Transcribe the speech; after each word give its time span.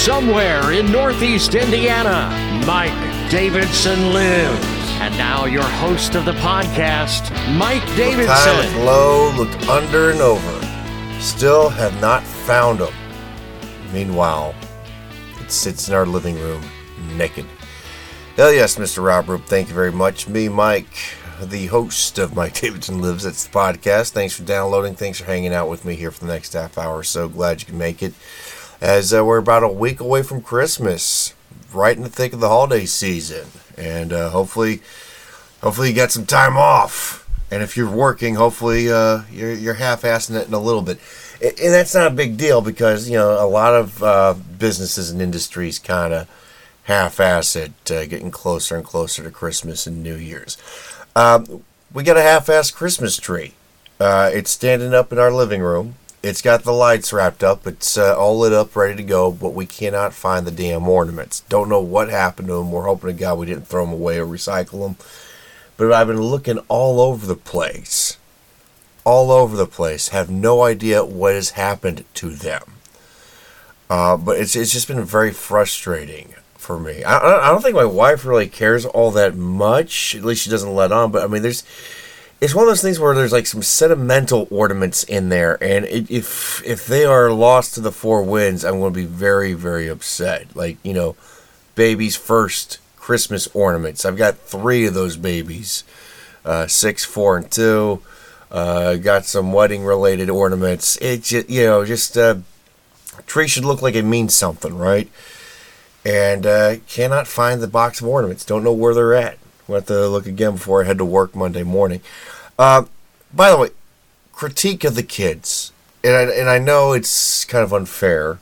Somewhere 0.00 0.72
in 0.72 0.90
Northeast 0.90 1.54
Indiana, 1.54 2.30
Mike 2.66 3.30
Davidson 3.30 4.14
lives. 4.14 4.66
And 4.98 5.14
now 5.18 5.44
your 5.44 5.62
host 5.62 6.14
of 6.14 6.24
the 6.24 6.32
podcast, 6.32 7.30
Mike 7.58 7.84
Davidson. 7.96 8.26
High, 8.28 8.62
looked 8.62 8.76
low, 8.78 9.30
looked 9.36 9.68
under 9.68 10.10
and 10.10 10.22
over. 10.22 11.20
Still 11.20 11.68
have 11.68 12.00
not 12.00 12.22
found 12.22 12.80
him. 12.80 12.94
Meanwhile, 13.92 14.54
it 15.38 15.50
sits 15.52 15.90
in 15.90 15.94
our 15.94 16.06
living 16.06 16.36
room 16.36 16.64
naked. 17.14 17.44
Hell 18.36 18.54
yes, 18.54 18.76
Mr. 18.76 19.04
Rob 19.04 19.28
Roop. 19.28 19.44
Thank 19.44 19.68
you 19.68 19.74
very 19.74 19.92
much. 19.92 20.26
Me, 20.28 20.48
Mike, 20.48 21.14
the 21.42 21.66
host 21.66 22.18
of 22.18 22.34
Mike 22.34 22.54
Davidson 22.58 23.02
Lives. 23.02 23.26
It's 23.26 23.44
the 23.44 23.50
podcast. 23.50 24.12
Thanks 24.12 24.34
for 24.34 24.44
downloading. 24.44 24.94
Thanks 24.94 25.18
for 25.18 25.26
hanging 25.26 25.52
out 25.52 25.68
with 25.68 25.84
me 25.84 25.94
here 25.94 26.10
for 26.10 26.24
the 26.24 26.32
next 26.32 26.54
half 26.54 26.78
hour. 26.78 27.02
So 27.02 27.28
glad 27.28 27.60
you 27.60 27.66
can 27.66 27.76
make 27.76 28.02
it. 28.02 28.14
As 28.80 29.12
uh, 29.12 29.22
we're 29.22 29.36
about 29.36 29.62
a 29.62 29.68
week 29.68 30.00
away 30.00 30.22
from 30.22 30.40
Christmas, 30.40 31.34
right 31.70 31.94
in 31.94 32.02
the 32.02 32.08
thick 32.08 32.32
of 32.32 32.40
the 32.40 32.48
holiday 32.48 32.86
season, 32.86 33.46
and 33.76 34.10
uh, 34.10 34.30
hopefully, 34.30 34.80
hopefully 35.62 35.90
you 35.90 35.94
got 35.94 36.10
some 36.10 36.24
time 36.24 36.56
off. 36.56 37.28
And 37.50 37.62
if 37.62 37.76
you're 37.76 37.90
working, 37.90 38.36
hopefully 38.36 38.90
uh, 38.90 39.22
you're 39.30 39.52
you're 39.52 39.74
half-assing 39.74 40.34
it 40.34 40.48
in 40.48 40.54
a 40.54 40.58
little 40.58 40.80
bit, 40.80 40.98
and 41.42 41.52
that's 41.58 41.94
not 41.94 42.06
a 42.06 42.14
big 42.14 42.38
deal 42.38 42.62
because 42.62 43.06
you 43.06 43.18
know 43.18 43.44
a 43.44 43.46
lot 43.46 43.74
of 43.74 44.02
uh, 44.02 44.34
businesses 44.58 45.10
and 45.10 45.20
industries 45.20 45.78
kind 45.78 46.14
of 46.14 46.28
half-ass 46.84 47.56
it, 47.56 47.72
uh, 47.90 48.06
getting 48.06 48.30
closer 48.30 48.76
and 48.76 48.84
closer 48.84 49.22
to 49.22 49.30
Christmas 49.30 49.86
and 49.86 50.02
New 50.02 50.16
Year's. 50.16 50.56
Um, 51.14 51.64
we 51.92 52.02
got 52.02 52.16
a 52.16 52.22
half-ass 52.22 52.70
Christmas 52.70 53.18
tree. 53.18 53.52
Uh, 53.98 54.30
it's 54.32 54.50
standing 54.50 54.94
up 54.94 55.12
in 55.12 55.18
our 55.18 55.30
living 55.30 55.60
room. 55.60 55.96
It's 56.22 56.42
got 56.42 56.64
the 56.64 56.72
lights 56.72 57.14
wrapped 57.14 57.42
up. 57.42 57.66
It's 57.66 57.96
uh, 57.96 58.14
all 58.14 58.38
lit 58.38 58.52
up, 58.52 58.76
ready 58.76 58.96
to 58.96 59.02
go, 59.02 59.30
but 59.32 59.54
we 59.54 59.64
cannot 59.64 60.12
find 60.12 60.46
the 60.46 60.50
damn 60.50 60.86
ornaments. 60.86 61.40
Don't 61.48 61.70
know 61.70 61.80
what 61.80 62.10
happened 62.10 62.48
to 62.48 62.54
them. 62.54 62.70
We're 62.70 62.84
hoping 62.84 63.08
to 63.08 63.18
God 63.18 63.38
we 63.38 63.46
didn't 63.46 63.66
throw 63.66 63.86
them 63.86 63.94
away 63.94 64.18
or 64.18 64.26
recycle 64.26 64.82
them. 64.82 64.96
But 65.78 65.92
I've 65.92 66.08
been 66.08 66.20
looking 66.20 66.58
all 66.68 67.00
over 67.00 67.26
the 67.26 67.36
place. 67.36 68.18
All 69.04 69.30
over 69.30 69.56
the 69.56 69.66
place. 69.66 70.08
Have 70.08 70.28
no 70.28 70.62
idea 70.62 71.02
what 71.02 71.32
has 71.32 71.50
happened 71.50 72.04
to 72.14 72.30
them. 72.30 72.64
Uh, 73.88 74.18
but 74.18 74.38
it's, 74.38 74.54
it's 74.54 74.72
just 74.72 74.88
been 74.88 75.02
very 75.02 75.32
frustrating 75.32 76.34
for 76.54 76.78
me. 76.78 77.02
I, 77.02 77.16
I 77.16 77.50
don't 77.50 77.62
think 77.62 77.74
my 77.74 77.84
wife 77.86 78.26
really 78.26 78.46
cares 78.46 78.84
all 78.84 79.10
that 79.12 79.34
much. 79.34 80.14
At 80.14 80.22
least 80.22 80.42
she 80.42 80.50
doesn't 80.50 80.74
let 80.74 80.92
on. 80.92 81.10
But 81.10 81.24
I 81.24 81.26
mean, 81.28 81.40
there's 81.40 81.64
it's 82.40 82.54
one 82.54 82.64
of 82.64 82.70
those 82.70 82.82
things 82.82 82.98
where 82.98 83.14
there's 83.14 83.32
like 83.32 83.46
some 83.46 83.62
sentimental 83.62 84.48
ornaments 84.50 85.04
in 85.04 85.28
there, 85.28 85.62
and 85.62 85.84
it, 85.84 86.10
if 86.10 86.62
if 86.64 86.86
they 86.86 87.04
are 87.04 87.30
lost 87.32 87.74
to 87.74 87.80
the 87.80 87.92
four 87.92 88.22
winds, 88.22 88.64
I'm 88.64 88.80
going 88.80 88.92
to 88.92 89.00
be 89.00 89.06
very 89.06 89.52
very 89.52 89.88
upset. 89.88 90.54
Like 90.56 90.78
you 90.82 90.94
know, 90.94 91.16
baby's 91.74 92.16
first 92.16 92.78
Christmas 92.96 93.48
ornaments. 93.54 94.04
I've 94.04 94.16
got 94.16 94.38
three 94.38 94.86
of 94.86 94.94
those 94.94 95.16
babies, 95.16 95.84
uh, 96.44 96.66
six, 96.66 97.04
four, 97.04 97.36
and 97.36 97.50
two. 97.50 98.02
Uh, 98.50 98.96
got 98.96 99.24
some 99.24 99.52
wedding 99.52 99.84
related 99.84 100.28
ornaments. 100.28 100.96
It 101.00 101.22
just 101.24 101.50
you 101.50 101.64
know 101.64 101.84
just 101.84 102.16
uh, 102.16 102.36
tree 103.26 103.48
should 103.48 103.64
look 103.64 103.82
like 103.82 103.94
it 103.94 104.04
means 104.04 104.34
something, 104.34 104.76
right? 104.76 105.08
and 106.04 106.46
uh, 106.46 106.76
cannot 106.88 107.26
find 107.26 107.60
the 107.60 107.68
box 107.68 108.00
of 108.00 108.06
ornaments. 108.06 108.44
Don't 108.44 108.64
know 108.64 108.72
where 108.72 108.94
they're 108.94 109.14
at. 109.14 109.38
Have 109.70 109.86
to 109.86 110.08
look 110.08 110.26
again 110.26 110.52
before 110.52 110.82
I 110.82 110.86
head 110.86 110.98
to 110.98 111.04
work 111.04 111.34
Monday 111.34 111.62
morning. 111.62 112.00
Uh, 112.58 112.84
by 113.32 113.50
the 113.50 113.56
way, 113.56 113.70
critique 114.32 114.84
of 114.84 114.94
the 114.94 115.02
kids, 115.02 115.72
and 116.02 116.14
I, 116.14 116.22
and 116.22 116.48
I 116.48 116.58
know 116.58 116.92
it's 116.92 117.44
kind 117.44 117.62
of 117.62 117.72
unfair, 117.72 118.38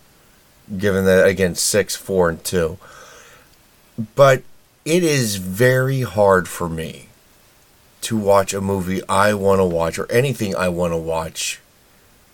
given 0.76 1.04
that 1.04 1.26
again 1.26 1.54
six, 1.54 1.94
four, 1.94 2.28
and 2.28 2.42
two, 2.42 2.78
but 4.14 4.42
it 4.84 5.02
is 5.02 5.36
very 5.36 6.02
hard 6.02 6.48
for 6.48 6.68
me 6.68 7.08
to 8.00 8.16
watch 8.16 8.54
a 8.54 8.60
movie 8.60 9.02
I 9.08 9.34
want 9.34 9.58
to 9.58 9.64
watch 9.64 9.98
or 9.98 10.10
anything 10.10 10.56
I 10.56 10.68
want 10.68 10.92
to 10.92 10.96
watch 10.96 11.60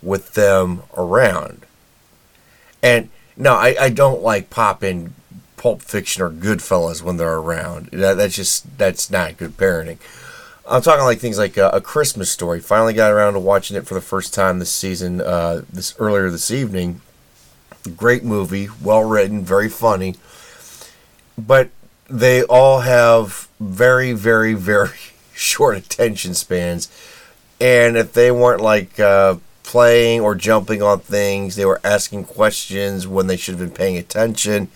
with 0.03 0.35
them 0.35 0.83
around, 0.97 1.67
and 2.83 3.09
no, 3.37 3.55
I, 3.55 3.75
I 3.81 3.89
don't 3.91 4.23
like 4.23 4.51
popping 4.51 5.15
Pulp 5.65 5.81
Fiction 5.81 6.23
or 6.23 6.29
Goodfellas 6.29 7.01
when 7.01 7.17
they're 7.17 7.39
around. 7.39 7.87
That, 7.87 8.19
that's 8.19 8.37
just 8.37 8.77
that's 8.77 9.11
not 9.11 9.39
good 9.39 9.57
parenting. 9.57 9.97
I'm 10.69 10.83
talking 10.83 11.07
like 11.07 11.21
things 11.21 11.39
like 11.39 11.57
a, 11.57 11.71
a, 11.71 11.81
Christmas 11.81 12.31
Story. 12.31 12.61
Finally 12.61 12.93
got 12.93 13.11
around 13.11 13.33
to 13.33 13.41
watching 13.41 13.75
it 13.75 13.87
for 13.87 13.95
the 13.95 14.03
first 14.03 14.35
time 14.35 14.59
this 14.59 14.71
season, 14.71 15.23
uh, 15.23 15.63
this 15.73 15.95
earlier 15.99 16.29
this 16.29 16.51
evening. 16.51 17.01
Great 17.97 18.25
movie, 18.25 18.69
well 18.83 19.05
written, 19.05 19.43
very 19.43 19.71
funny. 19.71 20.17
But 21.39 21.71
they 22.11 22.43
all 22.43 22.81
have 22.81 23.49
very, 23.59 24.13
very, 24.13 24.53
very 24.53 24.91
short 25.35 25.79
attention 25.79 26.35
spans, 26.35 26.91
and 27.59 27.97
if 27.97 28.13
they 28.13 28.31
weren't 28.31 28.61
like 28.61 29.01
uh, 29.01 29.37
playing 29.63 30.21
or 30.21 30.35
jumping 30.35 30.83
on 30.83 31.01
things. 31.01 31.57
They 31.57 31.65
were 31.65 31.81
asking 31.83 32.25
questions 32.27 33.09
when 33.09 33.27
they 33.27 33.37
should 33.39 33.59
have 33.59 33.67
been 33.67 33.77
paying 33.77 33.97
attention. 33.97 34.69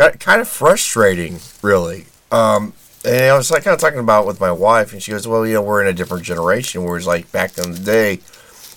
Got 0.00 0.18
kind 0.18 0.40
of 0.40 0.48
frustrating, 0.48 1.40
really. 1.60 2.06
Um, 2.32 2.72
and 3.04 3.24
I 3.24 3.36
was 3.36 3.50
like 3.50 3.64
kind 3.64 3.74
of 3.74 3.80
talking 3.80 3.98
about 3.98 4.26
with 4.26 4.40
my 4.40 4.50
wife, 4.50 4.94
and 4.94 5.02
she 5.02 5.10
goes, 5.10 5.28
"Well, 5.28 5.46
you 5.46 5.52
know, 5.52 5.60
we're 5.60 5.82
in 5.82 5.88
a 5.88 5.92
different 5.92 6.24
generation. 6.24 6.84
Whereas 6.84 7.06
like 7.06 7.30
back 7.32 7.58
in 7.58 7.72
the 7.72 7.78
day, 7.78 8.20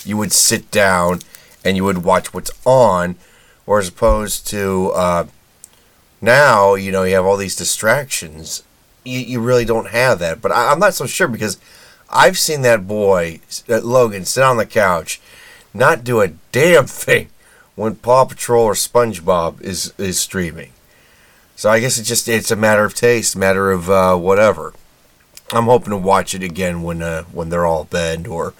you 0.03 0.17
would 0.17 0.33
sit 0.33 0.69
down 0.69 1.19
and 1.63 1.77
you 1.77 1.85
would 1.85 2.03
watch 2.03 2.33
what's 2.33 2.51
on, 2.65 3.15
or 3.65 3.79
as 3.79 3.87
opposed 3.87 4.47
to 4.47 4.91
uh, 4.95 5.27
now, 6.19 6.75
you 6.75 6.91
know, 6.91 7.03
you 7.03 7.15
have 7.15 7.23
all 7.25 7.37
these 7.37 7.55
distractions. 7.55 8.61
You, 9.05 9.19
you 9.19 9.39
really 9.39 9.63
don't 9.63 9.91
have 9.91 10.19
that. 10.19 10.41
But 10.41 10.51
I, 10.51 10.73
I'm 10.73 10.79
not 10.79 10.93
so 10.93 11.05
sure 11.05 11.29
because." 11.29 11.57
I've 12.15 12.37
seen 12.37 12.61
that 12.61 12.85
boy, 12.85 13.39
Logan, 13.67 14.25
sit 14.25 14.43
on 14.43 14.57
the 14.57 14.67
couch, 14.67 15.19
not 15.73 16.03
do 16.03 16.21
a 16.21 16.33
damn 16.51 16.85
thing 17.05 17.29
when 17.75 17.95
Paw 17.95 18.25
Patrol 18.25 18.65
or 18.65 18.73
SpongeBob 18.73 19.61
is 19.61 19.93
is 19.97 20.19
streaming. 20.19 20.73
So 21.55 21.69
I 21.69 21.79
guess 21.79 21.97
it's 21.97 22.07
just 22.07 22.27
it's 22.27 22.51
a 22.51 22.55
matter 22.55 22.83
of 22.83 22.93
taste, 22.93 23.35
matter 23.35 23.71
of 23.71 23.89
uh, 23.89 24.15
whatever. 24.15 24.73
I'm 25.51 25.65
hoping 25.65 25.91
to 25.91 25.97
watch 25.97 26.33
it 26.33 26.43
again 26.43 26.83
when 26.83 27.01
uh, 27.01 27.23
when 27.25 27.49
they're 27.49 27.65
all 27.65 27.85
bed 27.85 28.27
or, 28.27 28.53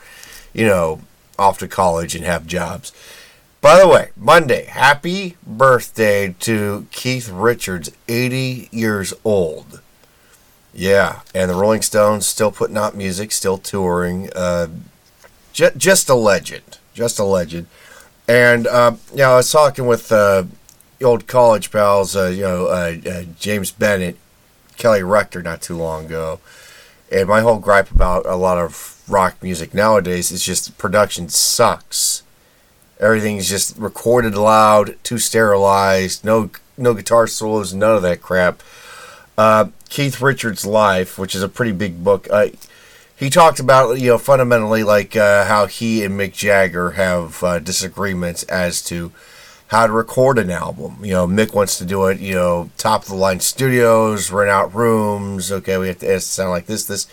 you 0.54 0.66
know, 0.66 1.02
off 1.40 1.58
to 1.60 1.68
college 1.68 2.16
and 2.16 2.26
have 2.26 2.46
jobs. 2.46 2.92
By 3.62 3.80
the 3.80 3.88
way, 3.88 4.10
Monday, 4.18 4.66
happy 4.66 5.38
birthday 5.48 6.36
to 6.40 6.86
Keith 6.92 7.30
Richards, 7.30 7.90
80 8.10 8.68
years 8.72 9.14
old. 9.24 9.80
Yeah, 10.74 11.22
and 11.34 11.50
the 11.50 11.56
Rolling 11.56 11.82
Stones 11.82 12.28
still 12.28 12.52
putting 12.52 12.78
out 12.78 12.96
music, 12.96 13.32
still 13.32 13.58
touring. 13.58 14.30
Uh, 14.36 14.68
j- 15.54 15.72
just 15.78 16.10
a 16.10 16.16
legend, 16.16 16.80
just 16.94 17.20
a 17.20 17.24
legend. 17.24 17.68
And 18.28 18.68
uh, 18.68 18.96
you 19.12 19.20
know, 19.20 19.34
I 19.34 19.36
was 19.38 19.52
talking 19.52 19.86
with 19.86 20.12
uh, 20.12 20.44
old 21.04 21.28
college 21.28 21.72
pals, 21.72 22.16
uh, 22.16 22.28
you 22.28 22.42
know, 22.42 22.68
uh, 22.68 22.96
uh, 23.10 23.24
James 23.40 23.72
Bennett, 23.72 24.18
Kelly 24.78 25.04
Rector, 25.04 25.42
not 25.42 25.62
too 25.62 25.78
long 25.78 26.06
ago. 26.06 26.40
And 27.12 27.28
my 27.28 27.42
whole 27.42 27.60
gripe 27.60 27.92
about 27.92 28.26
a 28.26 28.36
lot 28.36 28.58
of 28.58 29.02
rock 29.08 29.42
music 29.42 29.74
nowadays 29.74 30.32
is 30.32 30.44
just 30.44 30.78
production 30.78 31.30
sucks. 31.30 32.24
Everything's 33.00 33.50
just 33.50 33.78
recorded 33.78 34.36
loud, 34.36 34.96
too 35.04 35.18
sterilized, 35.18 36.24
no 36.24 36.50
no 36.78 36.94
guitar 36.94 37.28
solos, 37.28 37.74
none 37.74 37.96
of 37.96 38.02
that 38.02 38.22
crap. 38.22 38.64
Uh, 39.38 39.68
Keith 39.90 40.22
Richards' 40.22 40.66
life, 40.66 41.20
which 41.20 41.36
is 41.36 41.44
a 41.44 41.50
pretty 41.50 41.72
big 41.72 42.04
book. 42.04 42.28
Uh, 42.32 42.48
he 43.16 43.30
talked 43.30 43.60
about 43.60 44.00
you 44.00 44.10
know 44.10 44.18
fundamentally 44.18 44.84
like 44.84 45.16
uh, 45.16 45.46
how 45.46 45.66
he 45.68 46.04
and 46.04 46.20
Mick 46.20 46.34
Jagger 46.34 46.92
have 46.92 47.64
disagreements 47.64 48.44
as 48.44 48.82
to 48.84 49.12
how 49.74 49.88
to 49.88 49.92
record 49.92 50.38
an 50.38 50.52
album. 50.52 50.98
You 51.04 51.14
know, 51.14 51.26
Mick 51.26 51.56
wants 51.56 51.80
to 51.80 51.86
do 51.86 52.06
it, 52.06 52.20
you 52.20 52.36
know, 52.36 52.70
top 52.78 53.02
of 53.02 53.08
the 53.08 53.16
line 53.16 53.40
studios, 53.40 54.32
rent 54.32 54.52
out 54.52 54.76
rooms. 54.76 55.52
Okay, 55.52 55.80
we 55.80 55.88
have 55.88 55.98
to, 55.98 56.20
sound 56.20 56.52
like 56.52 56.68
this. 56.68 56.86
This 56.86 57.08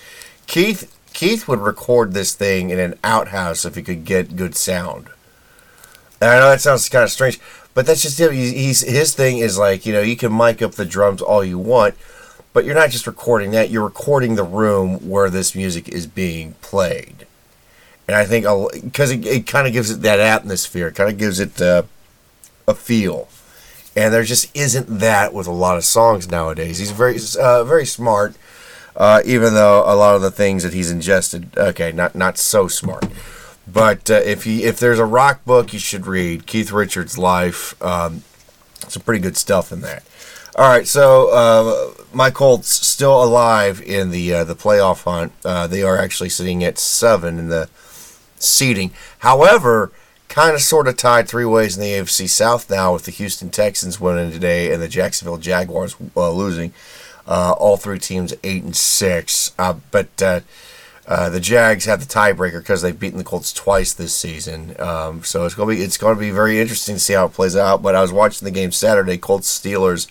Keith 0.47 0.95
Keith 1.15 1.49
would 1.49 1.61
record 1.61 2.12
this 2.12 2.35
thing 2.35 2.69
in 2.69 2.79
an 2.79 2.99
outhouse 3.03 3.65
if 3.65 3.77
he 3.77 3.83
could 3.83 4.05
get 4.05 4.37
good 4.37 4.55
sound. 4.55 5.09
And 6.21 6.31
I 6.31 6.39
know 6.39 6.51
that 6.51 6.61
sounds 6.61 6.87
kind 6.91 7.03
of 7.03 7.11
strange, 7.11 7.41
but 7.73 7.87
that's 7.87 8.03
just 8.03 8.21
him. 8.21 8.31
He's, 8.35 8.83
his 8.83 9.15
thing 9.15 9.39
is 9.39 9.57
like 9.57 9.87
you 9.87 9.95
know 9.95 10.03
you 10.03 10.15
can 10.15 10.37
mic 10.37 10.61
up 10.61 10.73
the 10.73 10.85
drums 10.85 11.23
all 11.23 11.43
you 11.43 11.59
want, 11.59 11.95
but 12.53 12.67
you're 12.67 12.75
not 12.75 12.91
just 12.91 13.07
recording 13.07 13.53
that. 13.53 13.71
You're 13.71 13.85
recording 13.85 14.35
the 14.35 14.45
room 14.45 15.09
where 15.09 15.31
this 15.31 15.55
music 15.55 15.89
is 15.89 16.07
being 16.07 16.53
played, 16.61 17.27
and 18.07 18.15
I 18.15 18.27
think 18.27 18.45
because 18.85 19.11
it, 19.12 19.25
it 19.25 19.47
kind 19.47 19.67
of 19.67 19.73
gives 19.73 19.91
it 19.91 20.03
that 20.03 20.21
atmosphere, 20.21 20.91
kind 20.91 21.11
of 21.11 21.17
gives 21.17 21.41
it 21.41 21.62
uh, 21.62 21.85
a 22.67 22.75
feel, 22.75 23.29
and 23.97 24.12
there 24.12 24.25
just 24.25 24.55
isn't 24.57 25.01
that 25.01 25.33
with 25.33 25.47
a 25.47 25.53
lot 25.53 25.77
of 25.77 25.85
songs 25.85 26.31
nowadays. 26.31 26.79
He's 26.79 26.91
very 26.93 27.19
uh, 27.41 27.65
very 27.65 27.87
smart. 27.87 28.35
Uh, 28.97 29.23
even 29.25 29.55
though 29.55 29.85
a 29.87 29.95
lot 29.95 30.17
of 30.17 30.23
the 30.23 30.31
things 30.31 30.62
that 30.62 30.73
he's 30.75 30.91
ingested, 30.91 31.57
okay, 31.57 31.93
not 31.93 32.15
not 32.15 32.39
so 32.39 32.69
smart. 32.69 33.07
But 33.67 34.11
uh, 34.11 34.15
if 34.15 34.45
he 34.45 34.65
if 34.65 34.79
there's 34.79 34.99
a 34.99 35.05
rock 35.05 35.45
book 35.45 35.73
you 35.73 35.79
should 35.79 36.07
read, 36.07 36.47
Keith 36.47 36.73
Richards' 36.73 37.17
life. 37.17 37.81
Um, 37.83 38.23
Some 38.89 39.03
pretty 39.03 39.21
good 39.21 39.37
stuff 39.37 39.71
in 39.73 39.83
that. 39.83 40.03
All 40.57 40.69
right, 40.69 40.87
so 40.87 41.31
uh, 41.31 42.03
my 42.12 42.31
Colts 42.31 42.69
still 42.69 43.23
alive 43.23 43.81
in 43.81 44.11
the 44.11 44.35
uh, 44.35 44.45
the 44.45 44.57
playoff 44.57 45.05
hunt. 45.05 45.33
Uh, 45.45 45.69
they 45.69 45.83
are 45.83 45.97
actually 45.97 46.31
sitting 46.31 46.65
at 46.65 46.79
seven 46.79 47.39
in 47.39 47.49
the 47.49 47.69
seeding. 48.39 48.91
However, 49.21 49.93
kind 50.31 50.55
of 50.55 50.62
sort 50.62 50.88
of 50.88 50.97
tied 50.97 51.29
three 51.29 51.44
ways 51.44 51.77
in 51.77 51.82
the 51.82 51.91
AFC 51.91 52.29
South 52.29 52.71
now 52.71 52.94
with 52.94 53.05
the 53.05 53.11
Houston 53.11 53.50
Texans 53.50 54.00
winning 54.00 54.32
today 54.32 54.73
and 54.73 54.81
the 54.81 54.88
Jacksonville 54.88 55.37
Jaguars 55.37 55.97
uh, 56.17 56.31
losing. 56.31 56.73
Uh, 57.27 57.53
all 57.59 57.77
three 57.77 57.99
teams 57.99 58.32
eight 58.43 58.65
and 58.65 58.75
six, 58.75 59.53
uh, 59.59 59.75
but 59.91 60.17
the 60.17 60.43
Jags 61.41 61.85
have 61.85 62.00
the 62.00 62.06
tiebreaker 62.06 62.61
because 62.61 62.81
they've 62.81 62.99
beaten 62.99 63.19
the 63.19 63.25
Colts 63.25 63.53
twice 63.53 63.93
this 63.93 64.15
season. 64.17 64.75
Um, 64.81 65.23
so 65.23 65.44
it's 65.44 65.55
gonna 65.55 65.71
be 65.71 65.82
it's 65.82 65.99
gonna 65.99 66.19
be 66.19 66.31
very 66.31 66.61
interesting 66.61 66.94
to 66.94 67.00
see 67.00 67.12
how 67.12 67.26
it 67.26 67.35
plays 67.35 67.56
out. 67.56 67.83
But 67.83 67.94
I 67.94 68.00
was 68.00 68.12
watching 68.12 68.47
the 68.47 68.50
game 68.50 68.73
Saturday, 68.73 69.19
Colts 69.19 69.61
Steelers 69.61 70.09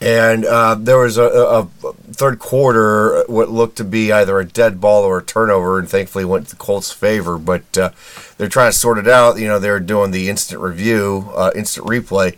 and 0.00 0.44
uh, 0.44 0.74
there 0.74 0.98
was 0.98 1.16
a, 1.16 1.24
a, 1.24 1.68
third 2.12 2.38
quarter 2.38 3.24
what 3.26 3.50
looked 3.50 3.76
to 3.76 3.84
be 3.84 4.12
either 4.12 4.38
a 4.38 4.44
dead 4.44 4.80
ball 4.80 5.04
or 5.04 5.18
a 5.18 5.24
turnover, 5.24 5.78
and 5.78 5.88
thankfully 5.88 6.24
went 6.24 6.46
to 6.46 6.50
the 6.50 6.56
Colts' 6.56 6.92
favor. 6.92 7.38
But 7.38 7.76
uh, 7.76 7.90
they're 8.38 8.48
trying 8.48 8.70
to 8.70 8.76
sort 8.76 8.98
it 8.98 9.08
out. 9.08 9.38
You 9.38 9.48
know, 9.48 9.58
they're 9.58 9.80
doing 9.80 10.10
the 10.10 10.28
instant 10.28 10.60
review, 10.60 11.30
uh, 11.34 11.50
instant 11.54 11.86
replay, 11.86 12.36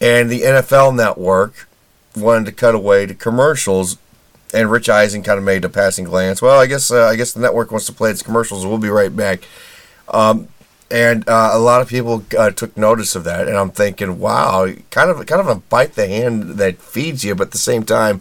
and 0.00 0.30
the 0.30 0.42
NFL 0.42 0.94
Network 0.94 1.68
wanted 2.16 2.46
to 2.46 2.52
cut 2.52 2.74
away 2.74 3.06
to 3.06 3.14
commercials. 3.14 3.98
And 4.54 4.70
Rich 4.70 4.90
Eisen 4.90 5.22
kind 5.22 5.38
of 5.38 5.44
made 5.44 5.64
a 5.64 5.70
passing 5.70 6.04
glance. 6.04 6.42
Well, 6.42 6.60
I 6.60 6.66
guess 6.66 6.90
uh, 6.90 7.06
I 7.06 7.16
guess 7.16 7.32
the 7.32 7.40
network 7.40 7.70
wants 7.70 7.86
to 7.86 7.92
play 7.92 8.10
its 8.10 8.22
commercials. 8.22 8.66
We'll 8.66 8.78
be 8.78 8.90
right 8.90 9.14
back. 9.14 9.40
Um, 10.08 10.48
and 10.90 11.26
uh, 11.26 11.50
a 11.54 11.58
lot 11.58 11.80
of 11.80 11.88
people 11.88 12.22
uh, 12.38 12.50
took 12.50 12.76
notice 12.76 13.16
of 13.16 13.24
that, 13.24 13.48
and 13.48 13.56
I'm 13.56 13.70
thinking, 13.70 14.18
wow, 14.18 14.68
kind 14.90 15.10
of 15.10 15.24
kind 15.24 15.40
of 15.40 15.48
a 15.48 15.54
bite 15.54 15.94
the 15.94 16.06
hand 16.06 16.58
that 16.58 16.76
feeds 16.82 17.24
you, 17.24 17.34
but 17.34 17.48
at 17.48 17.52
the 17.52 17.58
same 17.58 17.82
time, 17.82 18.20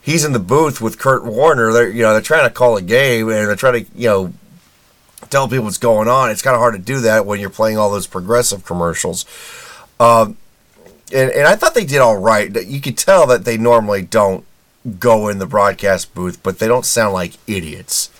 he's 0.00 0.24
in 0.24 0.32
the 0.32 0.38
booth 0.38 0.80
with 0.80 0.98
Kurt 0.98 1.24
Warner. 1.24 1.72
They're 1.72 1.90
you 1.90 2.02
know 2.02 2.12
they're 2.12 2.22
trying 2.22 2.48
to 2.48 2.54
call 2.54 2.76
a 2.76 2.82
game 2.82 3.28
and 3.28 3.48
they're 3.48 3.56
trying 3.56 3.84
to 3.84 3.90
you 3.94 4.08
know 4.08 4.32
tell 5.28 5.48
people 5.48 5.64
what's 5.64 5.78
going 5.78 6.08
on. 6.08 6.30
It's 6.30 6.42
kind 6.42 6.54
of 6.54 6.60
hard 6.60 6.74
to 6.74 6.80
do 6.80 7.00
that 7.00 7.26
when 7.26 7.40
you're 7.40 7.50
playing 7.50 7.78
all 7.78 7.90
those 7.90 8.06
progressive 8.06 8.64
commercials. 8.64 9.24
Um, 9.98 10.36
and, 11.12 11.30
and 11.30 11.46
I 11.46 11.56
thought 11.56 11.74
they 11.74 11.84
did 11.84 11.98
all 11.98 12.16
right. 12.16 12.54
You 12.66 12.80
could 12.80 12.96
tell 12.96 13.26
that 13.26 13.44
they 13.44 13.58
normally 13.58 14.02
don't 14.02 14.44
go 14.98 15.28
in 15.28 15.38
the 15.38 15.46
broadcast 15.46 16.14
booth, 16.14 16.42
but 16.42 16.58
they 16.58 16.66
don't 16.66 16.86
sound 16.86 17.12
like 17.12 17.34
idiots 17.46 18.10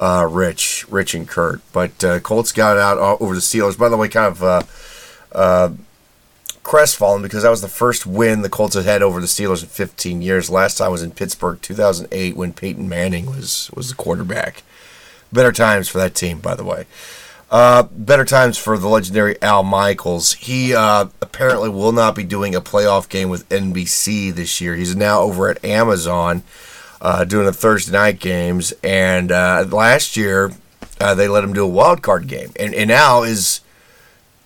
uh, 0.00 0.26
Rich, 0.30 0.86
Rich 0.88 1.14
and 1.14 1.28
Kurt. 1.28 1.60
But 1.72 2.02
uh, 2.04 2.20
Colts 2.20 2.52
got 2.52 2.76
out 2.76 2.98
uh, 2.98 3.16
over 3.22 3.34
the 3.34 3.40
Steelers. 3.40 3.78
By 3.78 3.88
the 3.88 3.96
way, 3.96 4.08
kind 4.08 4.26
of 4.26 4.42
uh, 4.42 4.62
uh, 5.32 5.70
crestfallen 6.64 7.22
because 7.22 7.44
that 7.44 7.50
was 7.50 7.60
the 7.60 7.68
first 7.68 8.06
win 8.06 8.42
the 8.42 8.48
Colts 8.48 8.74
had 8.74 8.84
had 8.84 9.02
over 9.02 9.20
the 9.20 9.26
Steelers 9.26 9.62
in 9.62 9.68
15 9.68 10.20
years. 10.20 10.50
Last 10.50 10.78
time 10.78 10.90
was 10.90 11.02
in 11.02 11.12
Pittsburgh, 11.12 11.60
2008, 11.62 12.36
when 12.36 12.52
Peyton 12.52 12.88
Manning 12.88 13.26
was 13.26 13.70
was 13.74 13.90
the 13.90 13.94
quarterback. 13.94 14.64
Better 15.32 15.52
times 15.52 15.88
for 15.88 15.98
that 15.98 16.14
team, 16.14 16.40
by 16.40 16.54
the 16.56 16.64
way. 16.64 16.86
Uh, 17.50 17.84
better 17.84 18.24
times 18.24 18.58
for 18.58 18.76
the 18.76 18.88
legendary 18.88 19.40
Al 19.40 19.62
Michaels. 19.62 20.32
He 20.32 20.74
uh, 20.74 21.06
apparently 21.20 21.68
will 21.68 21.92
not 21.92 22.16
be 22.16 22.24
doing 22.24 22.54
a 22.54 22.60
playoff 22.60 23.08
game 23.08 23.28
with 23.28 23.48
NBC 23.48 24.34
this 24.34 24.60
year. 24.60 24.74
He's 24.74 24.96
now 24.96 25.20
over 25.20 25.48
at 25.48 25.64
Amazon 25.64 26.42
uh, 27.00 27.24
doing 27.24 27.46
the 27.46 27.52
Thursday 27.52 27.92
night 27.92 28.18
games. 28.18 28.72
And 28.82 29.30
uh, 29.30 29.66
last 29.70 30.16
year, 30.16 30.52
uh, 31.00 31.14
they 31.14 31.28
let 31.28 31.44
him 31.44 31.52
do 31.52 31.64
a 31.64 31.68
wild 31.68 32.02
card 32.02 32.26
game, 32.26 32.52
and 32.58 32.74
and 32.74 32.88
now 32.88 33.22
is, 33.22 33.60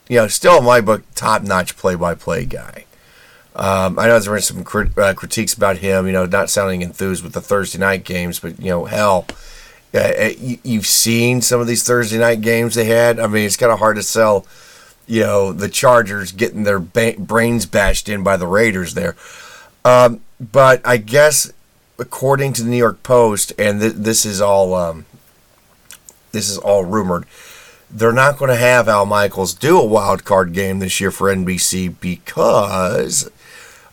you 0.08 0.16
know, 0.16 0.28
still 0.28 0.58
in 0.58 0.64
my 0.64 0.81
book, 0.81 1.02
top 1.14 1.43
notch 1.43 1.76
play 1.76 1.94
by 1.94 2.14
play 2.14 2.44
guy. 2.44 2.84
Um, 3.55 3.99
I 3.99 4.06
know 4.06 4.19
there 4.19 4.32
were 4.32 4.40
some 4.40 4.62
crit- 4.62 4.96
uh, 4.96 5.14
critiques 5.14 5.55
about 5.55 5.78
him, 5.78 6.06
you 6.06 6.12
know, 6.12 6.26
not 6.26 6.49
sounding 6.49 6.82
enthused 6.82 7.25
with 7.25 7.32
the 7.32 7.40
Thursday 7.40 7.78
night 7.78 8.05
games, 8.05 8.38
but 8.38 8.58
you 8.60 8.70
know, 8.70 8.84
hell, 8.84 9.26
uh, 9.94 9.99
uh, 9.99 10.31
you've 10.62 10.87
seen 10.87 11.40
some 11.40 11.60
of 11.60 11.66
these 11.66 11.82
Thursday 11.82 12.19
night 12.19 12.40
games 12.40 12.75
they 12.75 12.84
had. 12.84 13.19
I 13.19 13.26
mean, 13.26 13.44
it's 13.44 13.56
kind 13.56 13.72
of 13.72 13.81
hard 13.81 13.96
to 13.96 14.02
sell, 14.02 14.46
you 15.06 15.22
know, 15.22 15.52
the 15.52 15.69
Chargers 15.69 16.31
getting 16.31 16.62
their 16.62 16.78
ba- 16.78 17.16
brains 17.19 17.66
bashed 17.66 18.08
in 18.08 18.22
by 18.22 18.37
the 18.37 18.46
Raiders 18.46 18.94
there. 18.94 19.16
Um, 19.84 20.20
but 20.38 20.81
I 20.87 20.99
guess 20.99 21.52
according 21.99 22.52
to 22.55 22.62
the 22.62 22.70
New 22.70 22.76
York 22.76 23.02
Post, 23.02 23.52
and 23.58 23.81
th- 23.81 23.94
this 23.94 24.25
is 24.25 24.40
all 24.40 24.75
um, 24.75 25.05
this 26.32 26.49
is 26.49 26.58
all 26.58 26.84
rumored, 26.84 27.26
they're 27.90 28.12
not 28.12 28.37
going 28.37 28.50
to 28.50 28.56
have 28.56 28.88
Al 28.88 29.06
Michaels 29.06 29.55
do 29.55 29.79
a 29.79 29.85
wild 29.85 30.25
card 30.25 30.52
game 30.52 30.79
this 30.79 31.00
year 31.00 31.11
for 31.11 31.35
NBC 31.35 31.94
because 32.00 33.31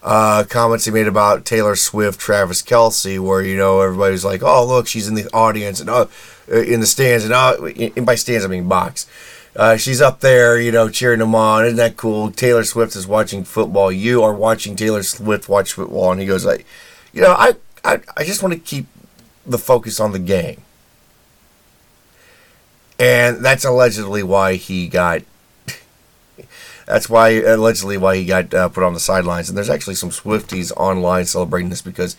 uh, 0.04 0.44
comments 0.50 0.86
he 0.86 0.92
made 0.92 1.08
about 1.08 1.46
Taylor 1.46 1.76
Swift, 1.76 2.20
Travis 2.20 2.62
Kelce, 2.62 3.20
where 3.20 3.42
you 3.42 3.58
know 3.58 3.82
everybody's 3.82 4.26
like, 4.26 4.44
"Oh, 4.44 4.66
look, 4.66 4.88
she's 4.88 5.08
in 5.08 5.16
the 5.16 5.28
audience 5.34 5.80
and 5.80 5.90
uh, 5.90 6.06
in 6.48 6.80
the 6.80 6.86
stands 6.86 7.24
and 7.24 7.34
uh, 7.34 7.56
in 7.66 8.06
by 8.06 8.16
stands 8.16 8.46
I 8.46 8.48
mean 8.48 8.68
box." 8.68 9.08
Uh, 9.56 9.78
she's 9.78 10.02
up 10.02 10.20
there, 10.20 10.60
you 10.60 10.70
know, 10.70 10.90
cheering 10.90 11.20
them 11.20 11.34
on. 11.34 11.64
Isn't 11.66 11.78
that 11.78 11.96
cool? 11.96 12.30
Taylor 12.30 12.66
Swift 12.66 12.94
is 12.96 13.08
watching 13.08 13.46
football. 13.46 13.90
You 13.90 14.22
are 14.22 14.34
watching 14.34 14.76
Taylor 14.76 15.02
Swift 15.02 15.48
watch 15.48 15.74
football, 15.74 16.12
and 16.12 16.20
he 16.20 16.28
goes 16.28 16.46
like, 16.46 16.66
you 17.14 17.22
know, 17.22 17.32
I 17.32 17.54
I, 17.84 18.02
I 18.18 18.26
just 18.26 18.44
want 18.44 18.54
to 18.54 18.60
keep 18.60 18.88
the 19.46 19.58
focus 19.58 20.00
on 20.00 20.12
the 20.12 20.20
game. 20.20 20.62
And 23.00 23.44
that's 23.44 23.66
allegedly 23.66 24.24
why 24.24 24.56
he 24.56 24.88
got. 24.88 25.22
that's 26.86 27.10
why 27.10 27.30
allegedly 27.30 27.98
why 27.98 28.18
he 28.18 28.26
got 28.26 28.54
uh, 28.54 28.70
put 28.70 28.84
on 28.84 28.94
the 28.94 29.00
sidelines. 29.00 29.50
And 29.50 29.58
there's 29.58 29.70
actually 29.70 29.96
some 29.96 30.10
Swifties 30.10 30.72
online 30.78 31.26
celebrating 31.26 31.70
this 31.70 31.82
because 31.82 32.16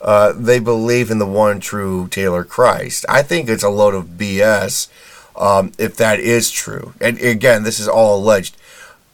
uh, 0.00 0.32
they 0.32 0.58
believe 0.58 1.10
in 1.10 1.18
the 1.18 1.26
one 1.26 1.60
true 1.60 2.08
Taylor 2.08 2.44
Christ. 2.44 3.04
I 3.08 3.22
think 3.22 3.48
it's 3.48 3.62
a 3.62 3.68
load 3.68 3.94
of 3.94 4.18
BS 4.18 4.88
um, 5.36 5.72
if 5.78 5.96
that 5.96 6.20
is 6.20 6.50
true. 6.50 6.94
And 7.00 7.18
again, 7.18 7.62
this 7.62 7.80
is 7.80 7.88
all 7.88 8.18
alleged. 8.18 8.56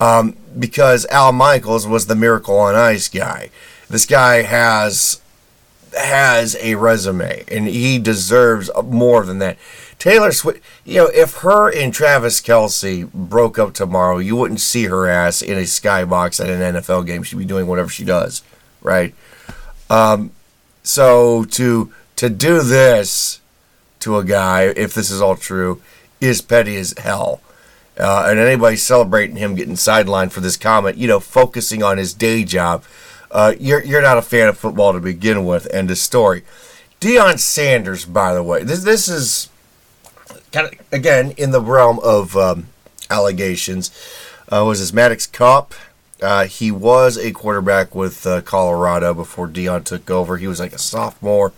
Um, 0.00 0.37
because 0.58 1.06
Al 1.06 1.32
Michaels 1.32 1.87
was 1.87 2.06
the 2.06 2.14
Miracle 2.14 2.58
on 2.58 2.75
Ice 2.75 3.08
guy. 3.08 3.50
This 3.88 4.06
guy 4.06 4.42
has 4.42 5.20
has 5.99 6.56
a 6.61 6.76
resume 6.76 7.44
and 7.50 7.66
he 7.66 7.99
deserves 7.99 8.70
more 8.85 9.25
than 9.25 9.38
that. 9.40 9.58
Taylor 10.00 10.33
Swift, 10.33 10.61
you 10.85 10.97
know, 10.97 11.07
if 11.07 11.37
her 11.37 11.73
and 11.73 11.95
Travis 11.95 12.40
Kelce 12.40 13.11
broke 13.12 13.57
up 13.57 13.73
tomorrow, 13.73 14.19
you 14.19 14.35
wouldn't 14.35 14.61
see 14.61 14.87
her 14.87 15.07
ass 15.07 15.42
in 15.42 15.57
a 15.57 15.62
skybox 15.62 16.40
at 16.42 16.50
an 16.50 16.75
NFL 16.75 17.07
game. 17.07 17.23
She'd 17.23 17.38
be 17.38 17.45
doing 17.45 17.69
whatever 17.69 17.88
she 17.88 18.04
does, 18.04 18.42
right? 18.83 19.14
Um, 19.88 20.33
so 20.83 21.45
to 21.45 21.92
to 22.16 22.28
do 22.28 22.62
this 22.62 23.40
to 24.00 24.19
a 24.19 24.25
guy, 24.25 24.62
if 24.62 24.95
this 24.95 25.11
is 25.11 25.21
all 25.21 25.37
true, 25.37 25.80
is 26.21 26.42
petty 26.42 26.75
as 26.75 26.95
hell. 26.99 27.40
Uh, 27.97 28.26
and 28.28 28.40
anybody 28.40 28.76
celebrating 28.76 29.37
him 29.37 29.54
getting 29.54 29.75
sidelined 29.75 30.33
for 30.33 30.40
this 30.40 30.57
comment, 30.57 30.97
you 30.97 31.07
know, 31.07 31.21
focusing 31.21 31.83
on 31.83 31.99
his 31.99 32.14
day 32.14 32.42
job 32.42 32.83
uh, 33.30 33.54
you're 33.61 33.83
you're 33.85 34.02
not 34.02 34.19
a 34.19 34.23
fan 34.23 34.49
of 34.49 34.59
football 34.59 34.92
to 34.92 35.00
begin 35.00 35.45
with. 35.45 35.73
End 35.73 35.90
of 35.90 35.99
story. 35.99 36.42
Deion 37.00 37.38
Sanders, 37.38 38.04
by 38.04 38.35
the 38.35 38.42
way, 38.42 38.64
this 38.64 38.83
this 38.85 39.09
is 39.09 39.50
kind 40.52 40.66
of 40.66 40.92
again 40.92 41.33
in 41.37 41.50
the 41.50 41.61
realm 41.61 41.99
of 42.02 42.37
um, 42.37 42.69
allegations. 43.11 43.90
Uh, 44.50 44.64
was 44.64 44.80
his 44.80 44.92
Maddox 44.92 45.26
Kopp? 45.26 45.75
Uh, 46.21 46.45
he 46.45 46.71
was 46.71 47.16
a 47.16 47.33
quarterback 47.33 47.95
with 47.95 48.26
uh, 48.26 48.42
Colorado 48.42 49.14
before 49.14 49.49
Deion 49.49 49.85
took 49.85 50.11
over. 50.11 50.37
He 50.37 50.47
was 50.47 50.61
like 50.61 50.73
a 50.73 50.78
sophomore. 50.78 51.52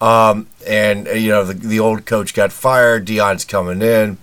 Um, 0.00 0.46
and 0.66 1.08
uh, 1.08 1.12
you 1.12 1.30
know 1.30 1.44
the, 1.44 1.54
the 1.54 1.80
old 1.80 2.06
coach 2.06 2.34
got 2.34 2.52
fired. 2.52 3.06
Deion's 3.06 3.44
coming 3.44 3.82
in. 3.82 4.18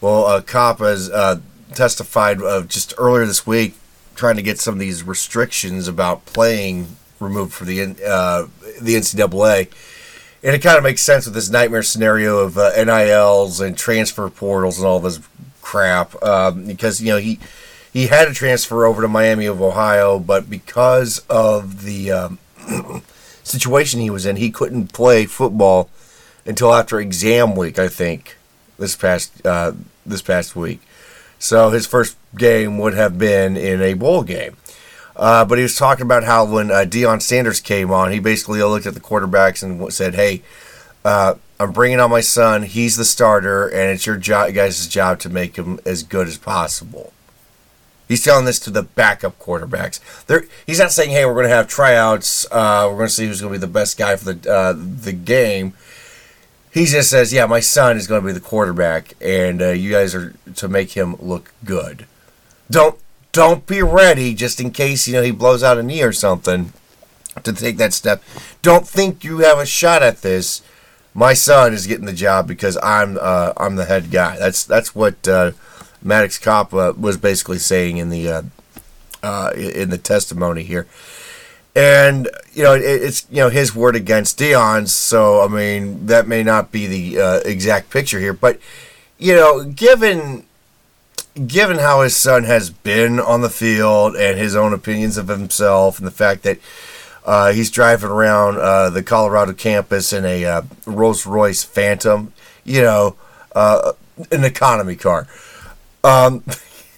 Well, 0.00 0.26
uh, 0.26 0.40
Kopp 0.40 0.78
has 0.78 1.10
uh, 1.10 1.40
testified 1.74 2.38
just 2.68 2.94
earlier 2.98 3.26
this 3.26 3.46
week 3.46 3.74
trying 4.14 4.36
to 4.36 4.42
get 4.42 4.58
some 4.58 4.74
of 4.74 4.80
these 4.80 5.02
restrictions 5.02 5.86
about 5.86 6.24
playing 6.26 6.96
removed 7.20 7.52
for 7.52 7.64
the 7.64 7.78
the 7.84 8.94
NCAA. 8.94 9.68
And 10.42 10.54
it 10.54 10.62
kind 10.62 10.78
of 10.78 10.84
makes 10.84 11.02
sense 11.02 11.24
with 11.24 11.34
this 11.34 11.50
nightmare 11.50 11.82
scenario 11.82 12.38
of 12.38 12.56
uh, 12.56 12.70
NILs 12.76 13.60
and 13.60 13.76
transfer 13.76 14.30
portals 14.30 14.78
and 14.78 14.86
all 14.86 15.00
this 15.00 15.20
crap. 15.62 16.20
Um, 16.22 16.66
because 16.66 17.00
you 17.00 17.12
know 17.12 17.18
he 17.18 17.38
he 17.92 18.06
had 18.06 18.26
to 18.26 18.34
transfer 18.34 18.86
over 18.86 19.02
to 19.02 19.08
Miami 19.08 19.46
of 19.46 19.60
Ohio, 19.60 20.18
but 20.18 20.48
because 20.48 21.20
of 21.28 21.82
the 21.82 22.12
um, 22.12 22.38
situation 23.42 24.00
he 24.00 24.10
was 24.10 24.26
in, 24.26 24.36
he 24.36 24.50
couldn't 24.50 24.92
play 24.92 25.26
football 25.26 25.90
until 26.46 26.72
after 26.72 27.00
exam 27.00 27.56
week. 27.56 27.78
I 27.78 27.88
think 27.88 28.36
this 28.78 28.94
past 28.94 29.44
uh, 29.44 29.72
this 30.06 30.22
past 30.22 30.54
week. 30.54 30.80
So 31.38 31.70
his 31.70 31.86
first 31.86 32.16
game 32.36 32.78
would 32.78 32.94
have 32.94 33.18
been 33.18 33.56
in 33.56 33.80
a 33.82 33.94
bowl 33.94 34.22
game. 34.22 34.56
Uh, 35.18 35.44
but 35.44 35.58
he 35.58 35.62
was 35.62 35.76
talking 35.76 36.04
about 36.04 36.22
how 36.24 36.44
when 36.44 36.70
uh, 36.70 36.84
Deion 36.88 37.20
Sanders 37.20 37.60
came 37.60 37.90
on, 37.90 38.12
he 38.12 38.20
basically 38.20 38.62
looked 38.62 38.86
at 38.86 38.94
the 38.94 39.00
quarterbacks 39.00 39.62
and 39.62 39.92
said, 39.92 40.14
"Hey, 40.14 40.42
uh, 41.04 41.34
I'm 41.58 41.72
bringing 41.72 41.98
on 41.98 42.10
my 42.10 42.20
son. 42.20 42.62
He's 42.62 42.96
the 42.96 43.04
starter, 43.04 43.66
and 43.66 43.90
it's 43.90 44.06
your 44.06 44.16
job, 44.16 44.54
guys' 44.54 44.86
job 44.86 45.18
to 45.20 45.28
make 45.28 45.56
him 45.56 45.80
as 45.84 46.04
good 46.04 46.28
as 46.28 46.38
possible." 46.38 47.12
He's 48.06 48.24
telling 48.24 48.46
this 48.46 48.60
to 48.60 48.70
the 48.70 48.84
backup 48.84 49.38
quarterbacks. 49.38 50.00
They're, 50.26 50.44
he's 50.66 50.78
not 50.78 50.92
saying, 50.92 51.10
"Hey, 51.10 51.26
we're 51.26 51.34
going 51.34 51.48
to 51.48 51.54
have 51.54 51.66
tryouts. 51.66 52.46
Uh, 52.52 52.86
we're 52.88 52.98
going 52.98 53.08
to 53.08 53.14
see 53.14 53.26
who's 53.26 53.40
going 53.40 53.52
to 53.52 53.58
be 53.58 53.60
the 53.60 53.72
best 53.72 53.98
guy 53.98 54.14
for 54.14 54.32
the 54.32 54.50
uh, 54.50 54.72
the 54.76 55.12
game." 55.12 55.74
He 56.72 56.84
just 56.84 57.10
says, 57.10 57.32
"Yeah, 57.32 57.46
my 57.46 57.60
son 57.60 57.96
is 57.96 58.06
going 58.06 58.20
to 58.20 58.26
be 58.26 58.32
the 58.32 58.40
quarterback, 58.40 59.14
and 59.20 59.60
uh, 59.60 59.70
you 59.70 59.90
guys 59.90 60.14
are 60.14 60.34
to 60.54 60.68
make 60.68 60.92
him 60.92 61.16
look 61.16 61.52
good. 61.64 62.06
Don't 62.70 62.98
don't 63.38 63.66
be 63.66 63.82
ready 63.82 64.34
just 64.34 64.60
in 64.60 64.70
case 64.70 65.06
you 65.06 65.14
know 65.14 65.22
he 65.22 65.30
blows 65.30 65.62
out 65.62 65.78
a 65.78 65.82
knee 65.82 66.02
or 66.02 66.12
something 66.12 66.72
to 67.42 67.52
take 67.52 67.76
that 67.76 67.92
step. 67.92 68.22
Don't 68.62 68.86
think 68.86 69.24
you 69.24 69.38
have 69.38 69.58
a 69.58 69.66
shot 69.66 70.02
at 70.02 70.22
this. 70.22 70.60
My 71.14 71.34
son 71.34 71.72
is 71.72 71.86
getting 71.86 72.06
the 72.06 72.12
job 72.12 72.46
because 72.46 72.76
I'm 72.82 73.16
uh, 73.20 73.52
I'm 73.56 73.76
the 73.76 73.86
head 73.86 74.10
guy. 74.10 74.36
That's 74.38 74.64
that's 74.64 74.94
what." 74.94 75.26
Uh, 75.26 75.52
Maddox 76.02 76.46
uh, 76.46 76.92
was 76.96 77.16
basically 77.16 77.58
saying 77.58 77.96
in 77.96 78.10
the 78.10 78.28
uh, 78.28 78.42
uh, 79.22 79.52
in 79.56 79.90
the 79.90 79.98
testimony 79.98 80.62
here. 80.62 80.86
And 81.74 82.28
you 82.52 82.62
know 82.62 82.74
it, 82.74 82.82
it's 82.82 83.26
you 83.30 83.38
know 83.38 83.50
his 83.50 83.74
word 83.74 83.96
against 83.96 84.38
Deion's, 84.38 84.92
so 84.92 85.42
I 85.42 85.48
mean 85.48 86.06
that 86.06 86.26
may 86.26 86.42
not 86.42 86.72
be 86.72 86.86
the 86.86 87.20
uh, 87.20 87.36
exact 87.44 87.90
picture 87.90 88.18
here, 88.18 88.32
but 88.32 88.58
you 89.18 89.34
know 89.34 89.64
given 89.64 90.44
given 91.46 91.78
how 91.78 92.02
his 92.02 92.16
son 92.16 92.44
has 92.44 92.70
been 92.70 93.20
on 93.20 93.40
the 93.40 93.50
field 93.50 94.16
and 94.16 94.38
his 94.38 94.56
own 94.56 94.72
opinions 94.72 95.16
of 95.16 95.28
himself 95.28 95.98
and 95.98 96.06
the 96.06 96.12
fact 96.12 96.42
that 96.42 96.58
uh, 97.24 97.52
he's 97.52 97.70
driving 97.70 98.10
around 98.10 98.56
uh, 98.56 98.90
the 98.90 99.02
Colorado 99.02 99.52
campus 99.52 100.12
in 100.12 100.24
a 100.24 100.44
uh, 100.44 100.62
Rolls 100.86 101.26
Royce 101.26 101.62
Phantom, 101.62 102.32
you 102.64 102.80
know, 102.80 103.16
uh, 103.54 103.92
an 104.32 104.44
economy 104.44 104.96
car. 104.96 105.26
Um, 106.02 106.42